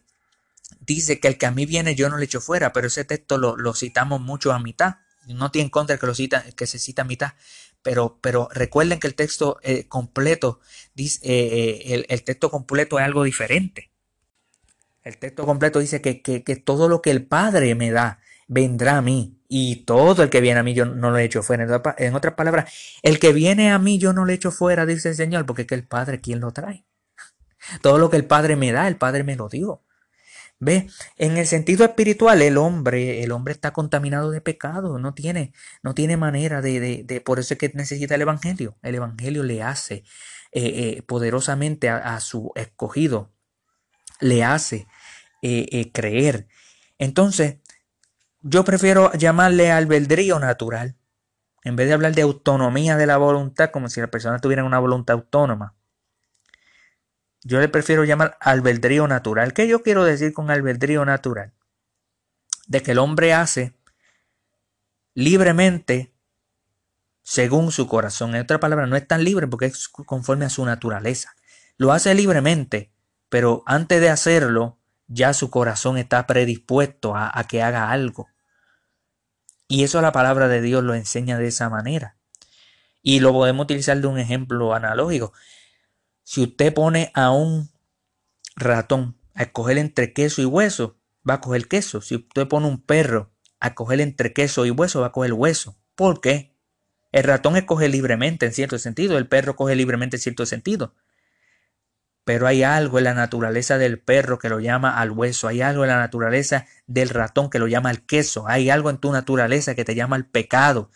[0.80, 3.38] dice que el que a mí viene yo no le echo fuera, pero ese texto
[3.38, 4.96] lo, citamos mucho a mitad.
[5.26, 7.34] No tiene en contra que, lo cita, que se cita a mitad,
[7.82, 10.60] pero, pero recuerden que el texto eh, completo,
[10.94, 11.20] dice,
[11.94, 13.92] el, el, texto completo es algo diferente.
[15.04, 18.98] El texto completo dice que, que, que todo lo que el Padre me da vendrá
[18.98, 21.82] a mí y todo el que viene a mí yo no lo he hecho fuera.
[21.98, 25.14] En otras palabras, el que viene a mí yo no lo echo fuera, dice el
[25.14, 26.86] Señor, porque es que el Padre quien lo trae.
[27.82, 29.82] Todo lo que el Padre me da, el Padre me lo dio.
[30.58, 30.88] ¿Ve?
[31.18, 35.92] En el sentido espiritual, el hombre, el hombre está contaminado de pecado, no tiene, no
[35.92, 38.78] tiene manera de, de, por eso es que necesita el Evangelio.
[38.80, 39.96] El Evangelio le hace
[40.52, 43.34] eh, eh, poderosamente a, su escogido,
[44.18, 44.86] le hace
[45.42, 46.46] eh, creer.
[46.96, 47.56] Entonces,
[48.42, 50.96] yo prefiero llamarle albedrío natural,
[51.64, 54.80] en vez de hablar de autonomía de la voluntad, como si la persona tuviera una
[54.80, 55.74] voluntad autónoma.
[57.44, 59.52] Yo le prefiero llamar albedrío natural.
[59.52, 61.52] ¿Qué yo quiero decir con albedrío natural?
[62.66, 63.76] De que el hombre hace
[65.14, 66.12] libremente
[67.22, 68.34] según su corazón.
[68.34, 71.34] En otra palabra, no es tan libre porque es conforme a su naturaleza.
[71.76, 72.92] Lo hace libremente,
[73.28, 78.31] pero antes de hacerlo, ya su corazón está predispuesto a que haga algo.
[79.72, 82.18] Y eso la palabra de Dios lo enseña de esa manera.
[83.00, 85.32] Y lo podemos utilizar de un ejemplo analógico.
[86.24, 87.70] Si usted pone a un
[88.54, 92.02] ratón a escoger entre queso y hueso, va a coger queso.
[92.02, 95.78] Si usted pone un perro a escoger entre queso y hueso, va a coger hueso.
[95.94, 96.54] ¿Por qué?
[97.10, 100.94] El ratón escoge libremente en cierto sentido, el perro coge libremente en cierto sentido.
[102.24, 105.84] Pero hay algo en la naturaleza del perro que lo llama al hueso, hay algo
[105.84, 109.74] en la naturaleza del ratón que lo llama al queso, hay algo en tu naturaleza
[109.74, 110.90] que te llama al pecado,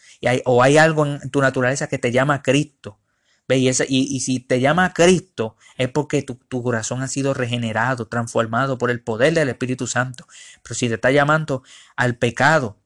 [0.44, 3.00] o hay algo en tu naturaleza que te llama a Cristo.
[3.48, 3.58] ¿Ve?
[3.58, 8.90] Y, si te llama a Cristo es porque tu, corazón ha sido regenerado, transformado por
[8.90, 10.26] el poder del Espíritu Santo.
[10.62, 11.62] Pero si te está llamando
[11.94, 12.76] al pecado,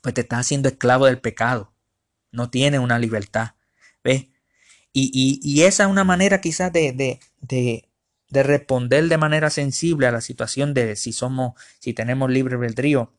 [0.00, 1.72] pues te está haciendo esclavo del pecado.
[2.30, 3.54] No tiene una libertad.
[4.04, 4.26] ¿Ves?
[4.92, 7.88] Y, esa es una manera quizás de, de,
[8.28, 13.12] de, responder de manera sensible a la situación de si somos, si tenemos libre albedrío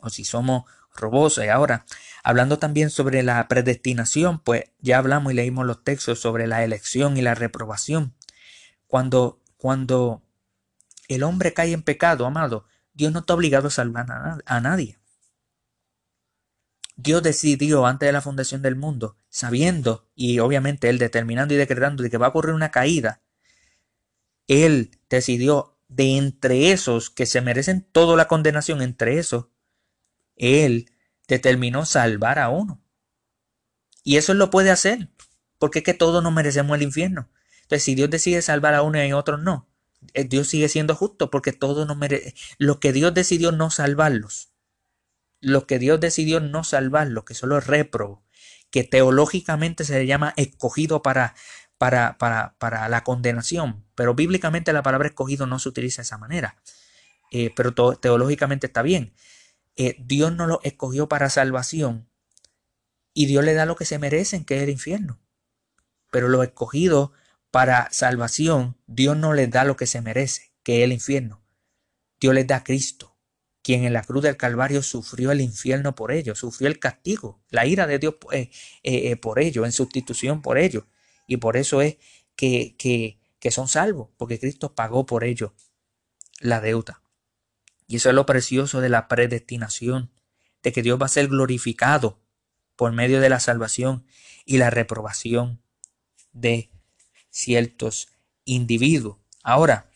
[0.00, 1.44] o si somos robosos.
[1.44, 1.86] Y ahora,
[2.22, 7.16] hablando también sobre la predestinación, pues ya hablamos y leímos los textos sobre la elección
[7.16, 8.14] y la reprobación.
[8.86, 10.22] Cuando, cuando
[11.08, 14.06] el hombre cae en pecado, amado, Dios no está obligado a salvar
[14.44, 14.98] a nadie.
[16.96, 22.02] Dios decidió antes de la fundación del mundo, sabiendo y obviamente Él determinando y decretando
[22.02, 23.22] de que va a ocurrir una caída,
[24.46, 29.46] Él decidió de entre esos que se merecen toda la condenación, entre esos,
[30.36, 30.90] Él
[31.26, 32.80] determinó salvar a uno.
[34.04, 35.10] Y eso Él lo puede hacer,
[35.58, 37.28] porque es que todos nos merecemos el infierno.
[37.62, 39.68] Entonces, si Dios decide salvar a uno y a otros no,
[40.12, 42.34] eh, Dios sigue siendo justo porque todos nos merecen.
[42.58, 44.53] Lo que Dios decidió no salvarlos
[45.44, 48.24] lo que Dios decidió no salvar, lo que solo reprobó,
[48.70, 51.34] que teológicamente se le llama escogido para,
[51.78, 56.18] para, para, para, la condenación, pero bíblicamente la palabra escogido no se utiliza de esa
[56.18, 56.56] manera,
[57.30, 59.14] eh, pero teológicamente está bien.
[59.76, 62.08] Eh, Dios no lo escogió para salvación
[63.12, 65.20] y Dios le da lo que se merecen, que es el infierno.
[66.10, 67.12] Pero lo escogido
[67.50, 71.42] para salvación, Dios no les da lo que se merece, que es el infierno.
[72.18, 73.13] Dios les da a Cristo
[73.64, 77.64] quien en la cruz del Calvario sufrió el infierno por ellos, sufrió el castigo, la
[77.64, 78.50] ira de Dios eh,
[78.82, 80.84] eh, eh, por ellos, en sustitución por ellos.
[81.26, 81.96] Y por eso es
[82.36, 85.52] que, que, que son salvos, porque Cristo pagó por ellos
[86.40, 87.02] la deuda.
[87.86, 90.10] Y eso es lo precioso de la predestinación,
[90.62, 92.20] de que Dios va a ser glorificado
[92.76, 94.04] por medio de la salvación
[94.44, 95.62] y la reprobación
[96.34, 96.70] de
[97.30, 98.08] ciertos
[98.44, 99.16] individuos.
[99.42, 99.90] Ahora,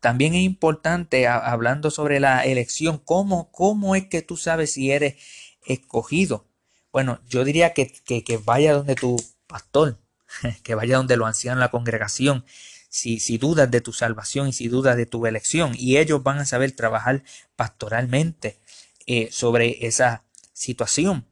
[0.00, 5.16] también es importante, hablando sobre la elección, ¿cómo, cómo es que tú sabes si eres
[5.64, 6.46] escogido.
[6.92, 9.98] Bueno, yo diría que, que, vaya donde tu pastor,
[10.62, 12.44] que vaya donde lo ancianos en la congregación,
[12.88, 16.38] si, si, dudas de tu salvación y si dudas de tu elección, y ellos van
[16.38, 17.22] a saber trabajar
[17.54, 18.58] pastoralmente
[19.06, 21.24] eh, sobre esa situación.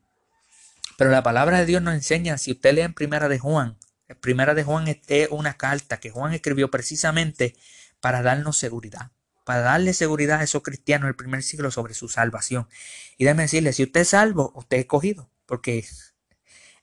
[0.96, 3.76] Pero la palabra de Dios nos enseña, si usted lee en Primera de Juan,
[4.20, 7.57] Primera de Juan es una carta que Juan escribió precisamente
[8.01, 9.13] para darnos seguridad,
[9.45, 12.69] para darle seguridad a esos cristianos del primer siglo sobre su salvación.
[13.17, 15.87] Y déjeme decirle, si usted es salvo, usted es escogido, porque eh,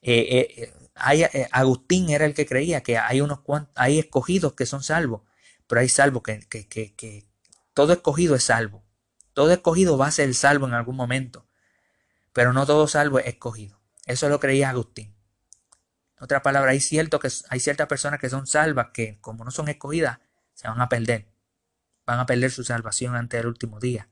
[0.01, 0.73] eh,
[1.33, 3.39] eh, Agustín era el que creía que hay unos
[3.75, 5.21] hay escogidos que son salvos,
[5.67, 7.27] pero hay salvos que, que, que, que
[7.73, 8.83] todo escogido es salvo.
[9.33, 11.47] Todo escogido va a ser salvo en algún momento,
[12.33, 13.81] pero no todo salvo es escogido.
[14.05, 15.15] Eso lo creía Agustín.
[16.17, 19.51] En otra palabra, hay, cierto que, hay ciertas personas que son salvas que como no
[19.51, 20.19] son escogidas,
[20.55, 21.27] se van a perder.
[22.05, 24.09] Van a perder su salvación antes del último día.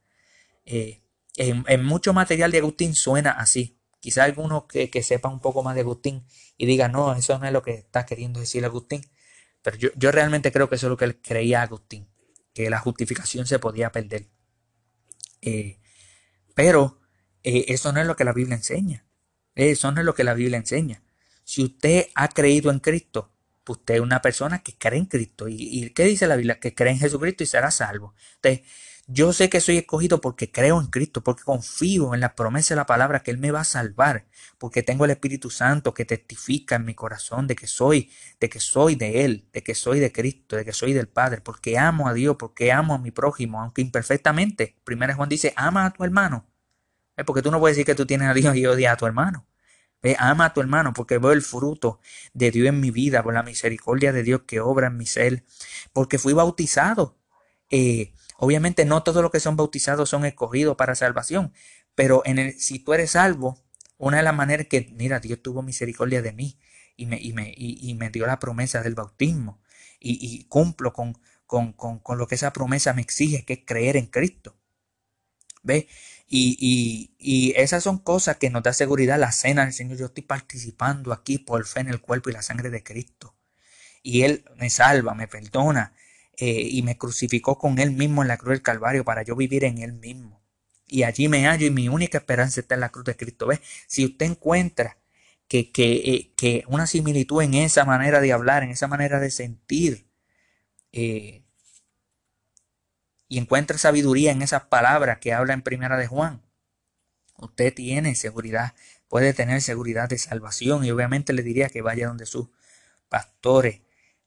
[0.66, 1.02] Eh,
[1.36, 3.80] en, mucho material de Agustín suena así.
[4.00, 6.26] Quizá alguno que, sepa un poco más de Agustín
[6.58, 9.02] y diga, no, eso no es lo que está queriendo decir Agustín.
[9.62, 12.10] Pero yo, realmente creo que eso es lo que él creía Agustín,
[12.54, 14.28] que la justificación se podía perder.
[15.42, 15.80] Eh,
[16.54, 17.00] pero
[17.44, 19.06] eh, eso no es lo que la Biblia enseña.
[19.56, 21.02] Eso no es lo que la Biblia enseña.
[21.46, 23.33] Si usted ha creído en Cristo,
[23.72, 25.48] usted es una persona que cree en Cristo.
[25.48, 26.60] ¿Y, qué dice la Biblia?
[26.60, 28.14] Que cree en Jesucristo y será salvo.
[28.36, 28.68] Entonces,
[29.08, 32.78] yo sé que soy escogido porque creo en Cristo, porque confío en la promesa de
[32.78, 34.26] la palabra que Él me va a salvar,
[34.58, 38.10] porque tengo el Espíritu Santo que testifica en mi corazón de que soy,
[38.40, 41.42] de que soy de Él, de que soy de Cristo, de que soy del Padre,
[41.42, 44.78] porque amo a Dios, porque amo a mi prójimo, aunque imperfectamente.
[44.86, 46.48] Primero Juan dice, ama a tu hermano.
[47.18, 49.06] Es porque tú no puedes decir que tú tienes a Dios y odias a tu
[49.06, 49.46] hermano.
[50.04, 52.02] Ve, ama a tu hermano porque veo el fruto
[52.34, 55.46] de Dios en mi vida, por la misericordia de Dios que obra en mi ser,
[55.94, 57.18] porque fui bautizado.
[57.70, 61.54] Eh, obviamente no todos los que son bautizados son escogidos para salvación,
[61.96, 63.64] pero en el, si tú eres salvo,
[63.98, 66.60] una de las maneras que, mira, Dios tuvo misericordia de mí
[66.98, 69.62] y me, y me, y, me dio la promesa del bautismo
[70.00, 73.96] y, cumplo con, con, con, con lo que esa promesa me exige, que es creer
[73.96, 74.58] en Cristo.
[75.64, 75.88] ¿Ve?
[76.36, 79.98] Y, esas son cosas que nos da seguridad la cena del Señor.
[80.00, 83.36] Yo estoy participando aquí por fe en el cuerpo y la sangre de Cristo.
[84.02, 85.94] Y Él me salva, me perdona
[86.38, 89.64] eh, y me crucificó con Él mismo en la cruz del Calvario para yo vivir
[89.64, 90.42] en Él mismo.
[90.88, 93.48] Y allí me hallo y mi única esperanza está en la cruz de Cristo.
[93.48, 93.62] ¿Ves?
[93.88, 94.98] Si usted encuentra
[95.48, 99.30] que, que, eh, que una similitud en esa manera de hablar, en esa manera de
[99.30, 100.08] sentir,
[100.92, 101.43] eh,
[103.34, 106.44] y encuentra sabiduría en esas palabras que habla en primera de Juan.
[107.40, 108.76] Usted tiene seguridad,
[109.08, 112.50] puede tener seguridad de salvación y obviamente le diría que vaya donde sus
[113.10, 113.82] pastores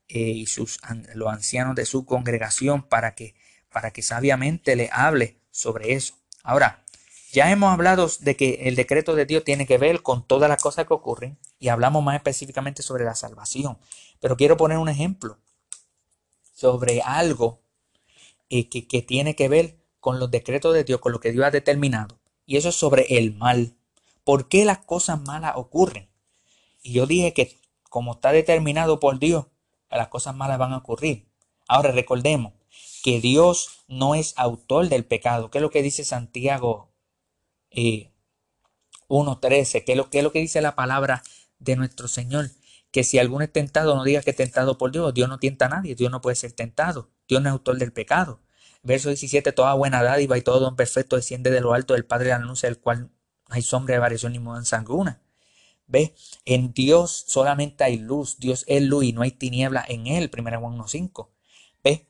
[0.09, 0.80] eh, y sus
[1.14, 3.36] los ancianos de su congregación para que
[3.70, 6.14] para que sabiamente le hable sobre eso.
[6.42, 6.82] Ahora,
[7.30, 10.61] ya hemos hablado de que el decreto de Dios tiene que ver con todas las
[10.61, 13.78] cosas que ocurren y hablamos más específicamente sobre la salvación.
[14.18, 15.38] Pero quiero poner un ejemplo
[16.52, 17.62] sobre algo
[18.49, 21.51] eh, que, tiene que ver con los decretos de Dios, con lo que Dios ha
[21.51, 22.20] determinado.
[22.47, 23.74] Y eso es sobre el mal.
[24.24, 26.09] ¿Por qué las cosas malas ocurren?
[26.82, 27.57] Y yo dije que
[27.90, 29.47] como está determinado por Dios,
[29.90, 31.28] las cosas malas van a ocurrir.
[31.68, 32.53] Ahora recordemos
[33.03, 35.51] que Dios no es autor del pecado.
[35.51, 36.92] ¿Qué es lo que dice Santiago
[37.70, 38.12] eh,
[39.09, 39.84] 1.13?
[39.84, 41.22] ¿Qué, lo, ¿Qué es lo que dice la palabra
[41.59, 42.51] de nuestro Señor?
[42.90, 45.12] Que si alguno es tentado, no diga que es tentado por Dios.
[45.14, 45.94] Dios no tienta a nadie.
[45.94, 47.11] Dios no puede ser tentado.
[47.29, 48.41] Dios no es autor del pecado.
[48.83, 52.27] Verso 17, toda buena dádiva y todo don perfecto desciende de lo alto del Padre
[52.27, 53.11] de la luz, del cual
[53.49, 55.20] no hay sombra de variación ni mudanza alguna.
[55.89, 56.14] ¿Ve?
[56.45, 58.39] En Dios solamente hay luz.
[58.39, 60.31] Dios es luz y no hay tiniebla en él.
[60.33, 61.29] 1 Juan 1.5.
[61.85, 62.07] ¿Ve?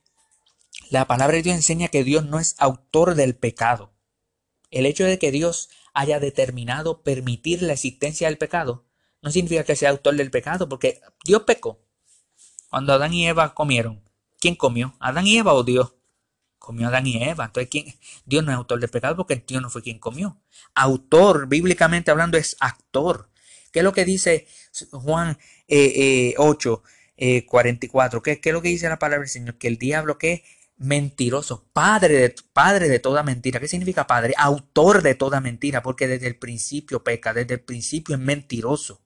[0.90, 3.92] La palabra de Dios enseña que Dios no es autor del pecado.
[4.70, 8.84] El hecho de que Dios haya determinado permitir la existencia del pecado
[9.22, 11.80] no significa que sea autor del pecado, porque Dios pecó.
[12.68, 14.02] Cuando Adán y Eva comieron,
[14.46, 14.94] ¿quién comió?
[15.00, 15.94] ¿Adán y Eva o Dios?
[16.60, 17.46] Comió Adán y Eva.
[17.46, 17.86] Entonces, ¿quién?
[18.24, 20.40] Dios no es autor del pecado porque Dios no fue quien comió.
[20.72, 23.28] Autor, bíblicamente hablando, es actor.
[23.72, 24.46] ¿Qué es lo que dice
[24.92, 25.36] Juan
[26.36, 26.82] 8,
[27.16, 28.18] eh, 44?
[28.18, 29.58] Eh, ¿Qué, ¿Qué, es lo que dice la palabra del Señor?
[29.58, 30.44] Que el diablo que
[30.76, 33.58] mentiroso, padre de, padre de toda mentira.
[33.58, 34.32] ¿Qué significa padre?
[34.36, 39.05] Autor de toda mentira, porque desde el principio peca, desde el principio es mentiroso.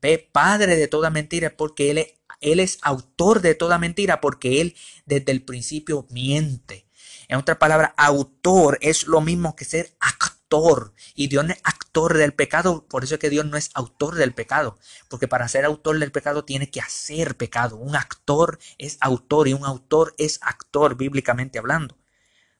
[0.00, 4.60] Ve, padre de toda mentira, porque él es, él es autor de toda mentira, porque
[4.60, 4.76] él
[5.06, 6.86] desde el principio miente.
[7.28, 10.94] En otras palabras, autor es lo mismo que ser actor.
[11.14, 14.14] Y Dios no es actor del pecado, por eso es que Dios no es autor
[14.14, 14.78] del pecado.
[15.08, 17.76] Porque para ser autor del pecado tiene que hacer pecado.
[17.76, 21.98] Un actor es autor y un autor es actor, bíblicamente hablando.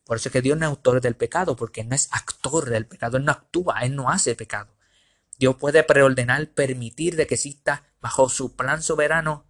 [0.05, 2.87] Por eso es que Dios no es autor del pecado, porque no es actor del
[2.87, 3.17] pecado.
[3.17, 4.78] Él no actúa, Él no hace pecado.
[5.39, 9.47] Dios puede preordenar, permitir de que exista bajo su plan soberano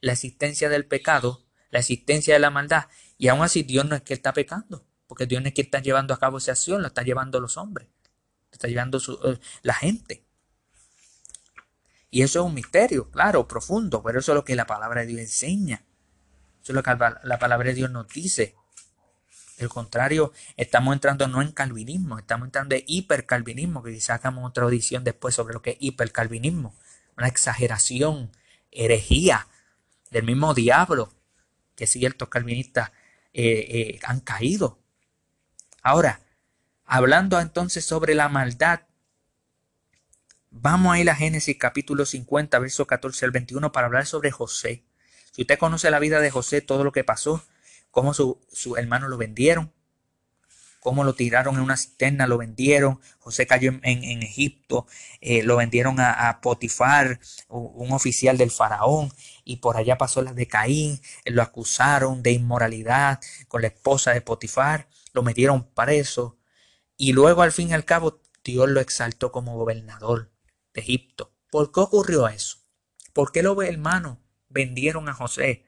[0.00, 2.86] la existencia del pecado, la existencia de la maldad
[3.16, 5.80] y aún así Dios no es que está pecando, porque Dios no es que está
[5.80, 7.88] llevando a cabo esa acción, la está llevando los hombres,
[8.50, 10.24] la está llevando eh, la gente.
[12.10, 15.08] Y eso es un misterio, claro, profundo, pero eso es lo que la palabra de
[15.08, 15.84] Dios enseña.
[16.62, 16.90] Eso es lo que
[17.22, 18.56] la palabra de Dios nos dice.
[19.60, 24.64] El contrario, estamos entrando no en calvinismo, estamos entrando en hipercalvinismo, que quizás hagamos otra
[24.64, 26.74] audición después sobre lo que es hipercalvinismo.
[27.18, 28.30] Una exageración,
[28.70, 29.46] herejía
[30.10, 31.12] del mismo diablo
[31.76, 32.90] que ciertos calvinistas
[33.34, 34.78] eh, eh, han caído.
[35.82, 36.20] Ahora,
[36.86, 38.80] hablando entonces sobre la maldad,
[40.50, 44.84] vamos a ir a Génesis capítulo 50, verso 14 al 21 para hablar sobre José.
[45.32, 47.44] Si usted conoce la vida de José, todo lo que pasó,
[47.90, 49.72] cómo sus su lo vendieron,
[50.80, 54.86] cómo lo tiraron en una cisterna, lo vendieron, José cayó en, Egipto,
[55.20, 59.12] eh, lo vendieron a, Potifar, un oficial del faraón,
[59.44, 64.22] y por allá pasó la de Caín, lo acusaron de inmoralidad con la esposa de
[64.22, 66.38] Potifar, lo metieron preso,
[66.96, 70.32] y luego al fin y al cabo Dios lo exaltó como gobernador
[70.74, 71.32] de Egipto.
[71.50, 72.58] ¿Por qué ocurrió eso?
[73.12, 74.18] ¿Por qué los hermanos
[74.48, 75.64] vendieron a José?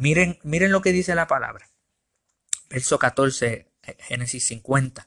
[0.00, 1.68] Miren, miren lo que dice la palabra.
[2.70, 5.06] Verso 14 Génesis 50.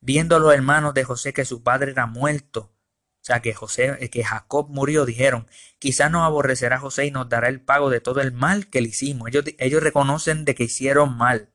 [0.00, 2.72] Viendo los hermanos de José que su padre era muerto,
[3.20, 5.48] o sea que José, eh, que Jacob murió, dijeron,
[5.80, 8.90] quizás nos aborrecerá José y nos dará el pago de todo el mal que le
[8.90, 9.26] hicimos.
[9.26, 11.50] Ellos, ellos reconocen de que hicieron mal,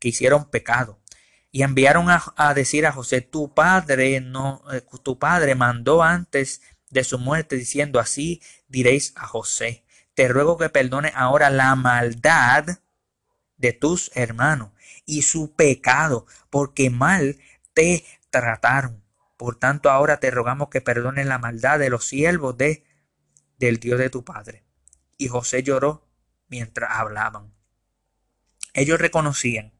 [0.00, 1.00] que hicieron pecado.
[1.52, 7.04] Y enviaron a, decir a José, tu padre no, eh, tu padre mandó antes de
[7.04, 9.85] su muerte diciendo así diréis a José,
[10.16, 12.80] te ruego que perdone ahora la maldad
[13.58, 14.70] de tus hermanos
[15.04, 17.38] y su pecado, porque mal
[17.74, 19.04] te trataron.
[19.36, 22.86] Por tanto, ahora te rogamos que perdones la maldad de los siervos de,
[23.58, 24.64] del Dios de tu Padre.
[25.18, 26.08] Y José lloró
[26.48, 27.52] mientras hablaban.
[28.72, 29.74] Ellos reconocían,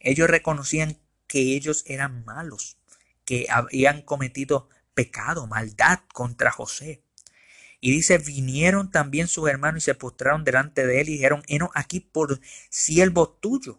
[0.00, 2.78] ellos reconocían que ellos eran malos,
[3.26, 7.04] que habían cometido pecado, maldad contra José.
[7.82, 11.70] Y dice, vinieron también sus hermanos y se postraron delante de él y dijeron, heno
[11.74, 13.78] aquí por siervo tuyo.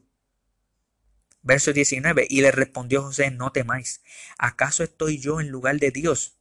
[1.41, 4.01] Verso 19, y le respondió José, no temáis,
[4.37, 6.37] ¿acaso estoy yo en lugar de Dios?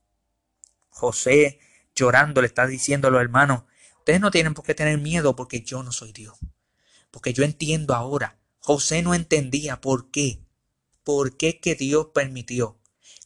[0.91, 1.59] José
[1.95, 3.63] llorando le está diciendo a los hermanos,
[4.03, 6.37] Ustedes no tienen por qué tener miedo porque yo no soy Dios.
[7.13, 8.37] Porque yo entiendo ahora.
[8.59, 10.41] José no entendía por qué.
[11.05, 12.81] ¿Por qué que Dios permitió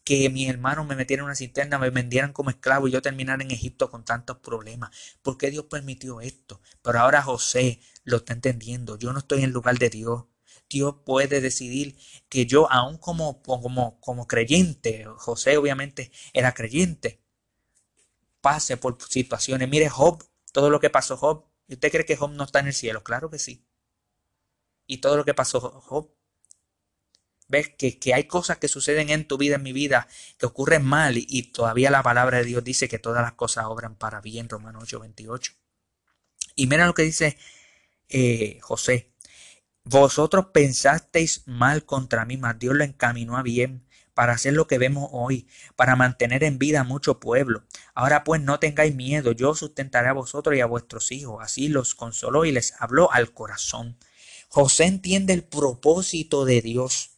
[0.06, 3.42] que mi hermano me metiera en una cisterna, me vendieran como esclavo y yo terminara
[3.42, 4.90] en Egipto con tantos problemas?
[5.22, 6.62] ¿Por qué Dios permitió esto?
[6.82, 8.96] Pero ahora José lo está entendiendo.
[8.98, 10.26] Yo no estoy en lugar de Dios.
[10.70, 11.96] Dios puede decidir
[12.28, 17.20] que yo, aún como, como, como creyente, José obviamente era creyente,
[18.40, 19.68] pase por situaciones.
[19.68, 21.44] Mire Job, todo lo que pasó Job.
[21.68, 23.02] ¿Usted cree que Job no está en el cielo?
[23.02, 23.64] Claro que sí.
[24.86, 26.15] Y todo lo que pasó Job.
[27.48, 30.84] Ves que, que hay cosas que suceden en tu vida, en mi vida, que ocurren
[30.84, 34.48] mal y, todavía la palabra de Dios dice que todas las cosas obran para bien,
[34.48, 35.52] Romanos 8, 28.
[36.56, 37.38] Y mira lo que dice
[38.08, 39.12] eh, José.
[39.84, 43.86] Vosotros pensasteis mal contra mí, mas Dios lo encaminó a bien
[44.16, 47.64] para hacer lo que vemos hoy, para mantener en vida a mucho pueblo.
[47.94, 51.36] Ahora pues no tengáis miedo, yo sustentaré a vosotros y a vuestros hijos.
[51.42, 53.98] Así los consoló y les habló al corazón.
[54.48, 57.15] José entiende el propósito de Dios.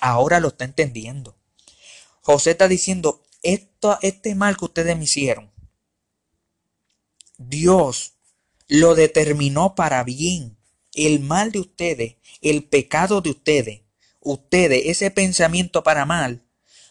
[0.00, 1.36] Ahora lo está entendiendo.
[2.22, 5.50] José está diciendo, esto, este mal que ustedes me hicieron,
[7.38, 8.14] Dios
[8.68, 10.58] lo determinó para bien
[10.94, 13.82] el mal de ustedes, el pecado de ustedes,
[14.20, 16.44] ustedes, ese pensamiento para mal,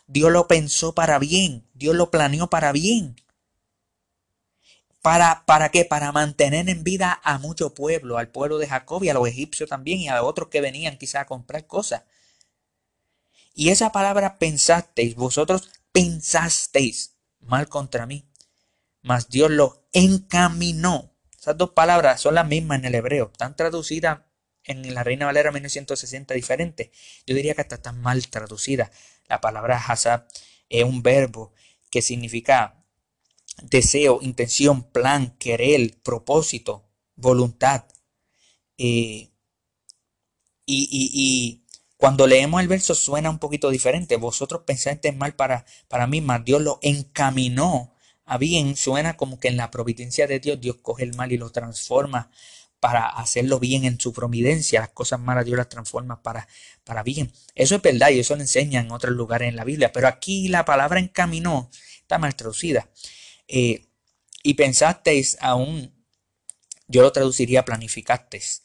[0.07, 3.15] Dios lo pensó para bien, Dios lo planeó para bien.
[5.01, 5.85] ¿Para, ¿Para qué?
[5.85, 9.69] Para mantener en vida a mucho pueblo, al pueblo de Jacob y a los egipcios
[9.69, 12.03] también y a otros que venían quizá a comprar cosas.
[13.59, 18.25] Y esa palabra pensasteis, vosotros pensasteis mal contra mí,
[19.01, 24.19] mas Dios lo encaminó esas dos palabras son las mismas en el hebreo, están traducidas
[24.65, 26.91] en la Reina Valera 1960 diferente.
[27.25, 28.91] Yo diría que hasta están mal traducidas.
[29.27, 30.27] La palabra hasab
[30.67, 31.53] es un verbo
[31.89, 32.83] que significa
[33.63, 37.85] deseo, intención, plan, querer, propósito, voluntad.
[38.77, 39.31] Eh,
[40.65, 41.65] y, y, y,
[41.99, 44.15] cuando leemos el verso suena un poquito diferente.
[44.15, 47.93] Vosotros pensaste mal para, para mí, mas Dios lo encaminó
[48.25, 51.37] a bien suena como que en la providencia de Dios Dios coge el mal y
[51.37, 52.31] lo transforma
[52.79, 54.79] para hacerlo bien en su providencia.
[54.79, 56.47] Las cosas malas Dios las transforma para,
[56.85, 57.33] para bien.
[57.53, 59.91] Eso es verdad y eso lo enseña en otros lugares en la Biblia.
[59.91, 61.69] Pero aquí la palabra encaminó
[61.99, 62.89] está mal traducida.
[63.49, 63.87] Eh,
[64.41, 65.93] y pensasteis aún,
[66.87, 68.61] yo lo traduciría planificasteis.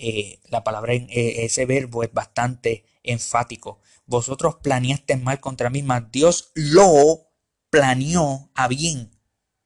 [0.00, 3.80] Eh, la palabra, eh, ese verbo es bastante enfático.
[4.06, 7.32] Vosotros planeasteis mal contra mí, mas Dios lo
[7.68, 9.10] planeó a bien.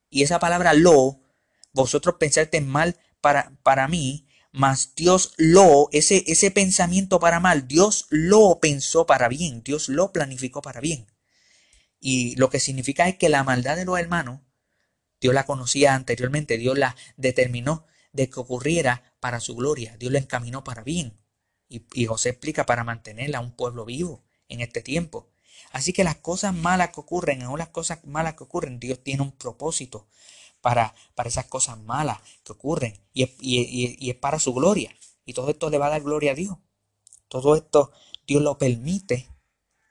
[0.09, 1.21] Y esa palabra lo,
[1.75, 8.07] vosotros pensaste mal para, para mí, mas Dios lo, ese, ese pensamiento para mal, Dios
[8.09, 11.09] lo pensó para bien, Dios lo planificó para bien.
[12.01, 14.41] Y lo que significa es que la maldad de los hermanos,
[15.21, 20.19] Dios la conocía anteriormente, Dios la determinó de que ocurriera para su gloria, Dios la
[20.19, 21.19] encaminó para bien.
[21.69, 25.31] Y, y José explica para mantenerla a un pueblo vivo en este tiempo.
[25.71, 29.23] Así que las cosas malas que ocurren, aún las cosas malas que ocurren, Dios tiene
[29.23, 30.07] un propósito
[30.61, 34.95] para, para esas cosas malas que ocurren y es, y, es para su gloria.
[35.25, 36.57] Y todo esto le va a dar gloria a Dios.
[37.29, 37.93] Todo esto
[38.27, 39.29] Dios lo permite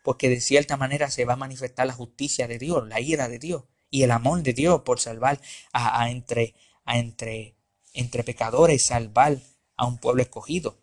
[0.04, 3.38] porque de cierta manera se va a manifestar la justicia de Dios, la ira de
[3.38, 5.40] Dios y el amor de Dios por salvar
[5.74, 6.56] a, entre,
[6.86, 7.56] a entre,
[7.94, 9.40] entre pecadores, salvar
[9.76, 10.78] a un pueblo escogido.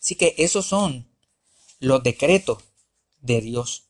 [0.00, 1.08] Así que esos son
[1.78, 2.58] los decretos
[3.20, 3.88] de Dios.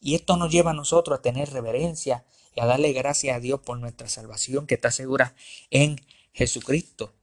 [0.00, 2.24] Y esto nos lleva a nosotros a tener reverencia
[2.54, 5.34] y a darle gracias a Dios por nuestra salvación que está segura
[5.70, 6.00] en
[6.32, 7.14] Jesucristo.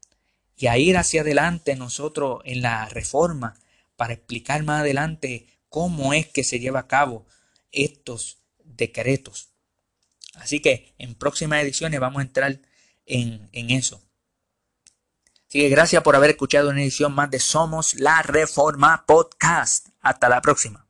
[0.58, 3.58] Y a ir hacia adelante nosotros en la reforma
[3.96, 7.26] para explicar más adelante cómo es que se lleva a cabo
[7.72, 9.50] estos decretos.
[10.36, 12.60] Así que en próximas ediciones vamos a entrar
[13.06, 14.02] en, en eso.
[15.52, 19.90] Así que gracias por haber escuchado una edición más de Somos la Reforma Podcast.
[20.02, 20.81] Hasta la próxima.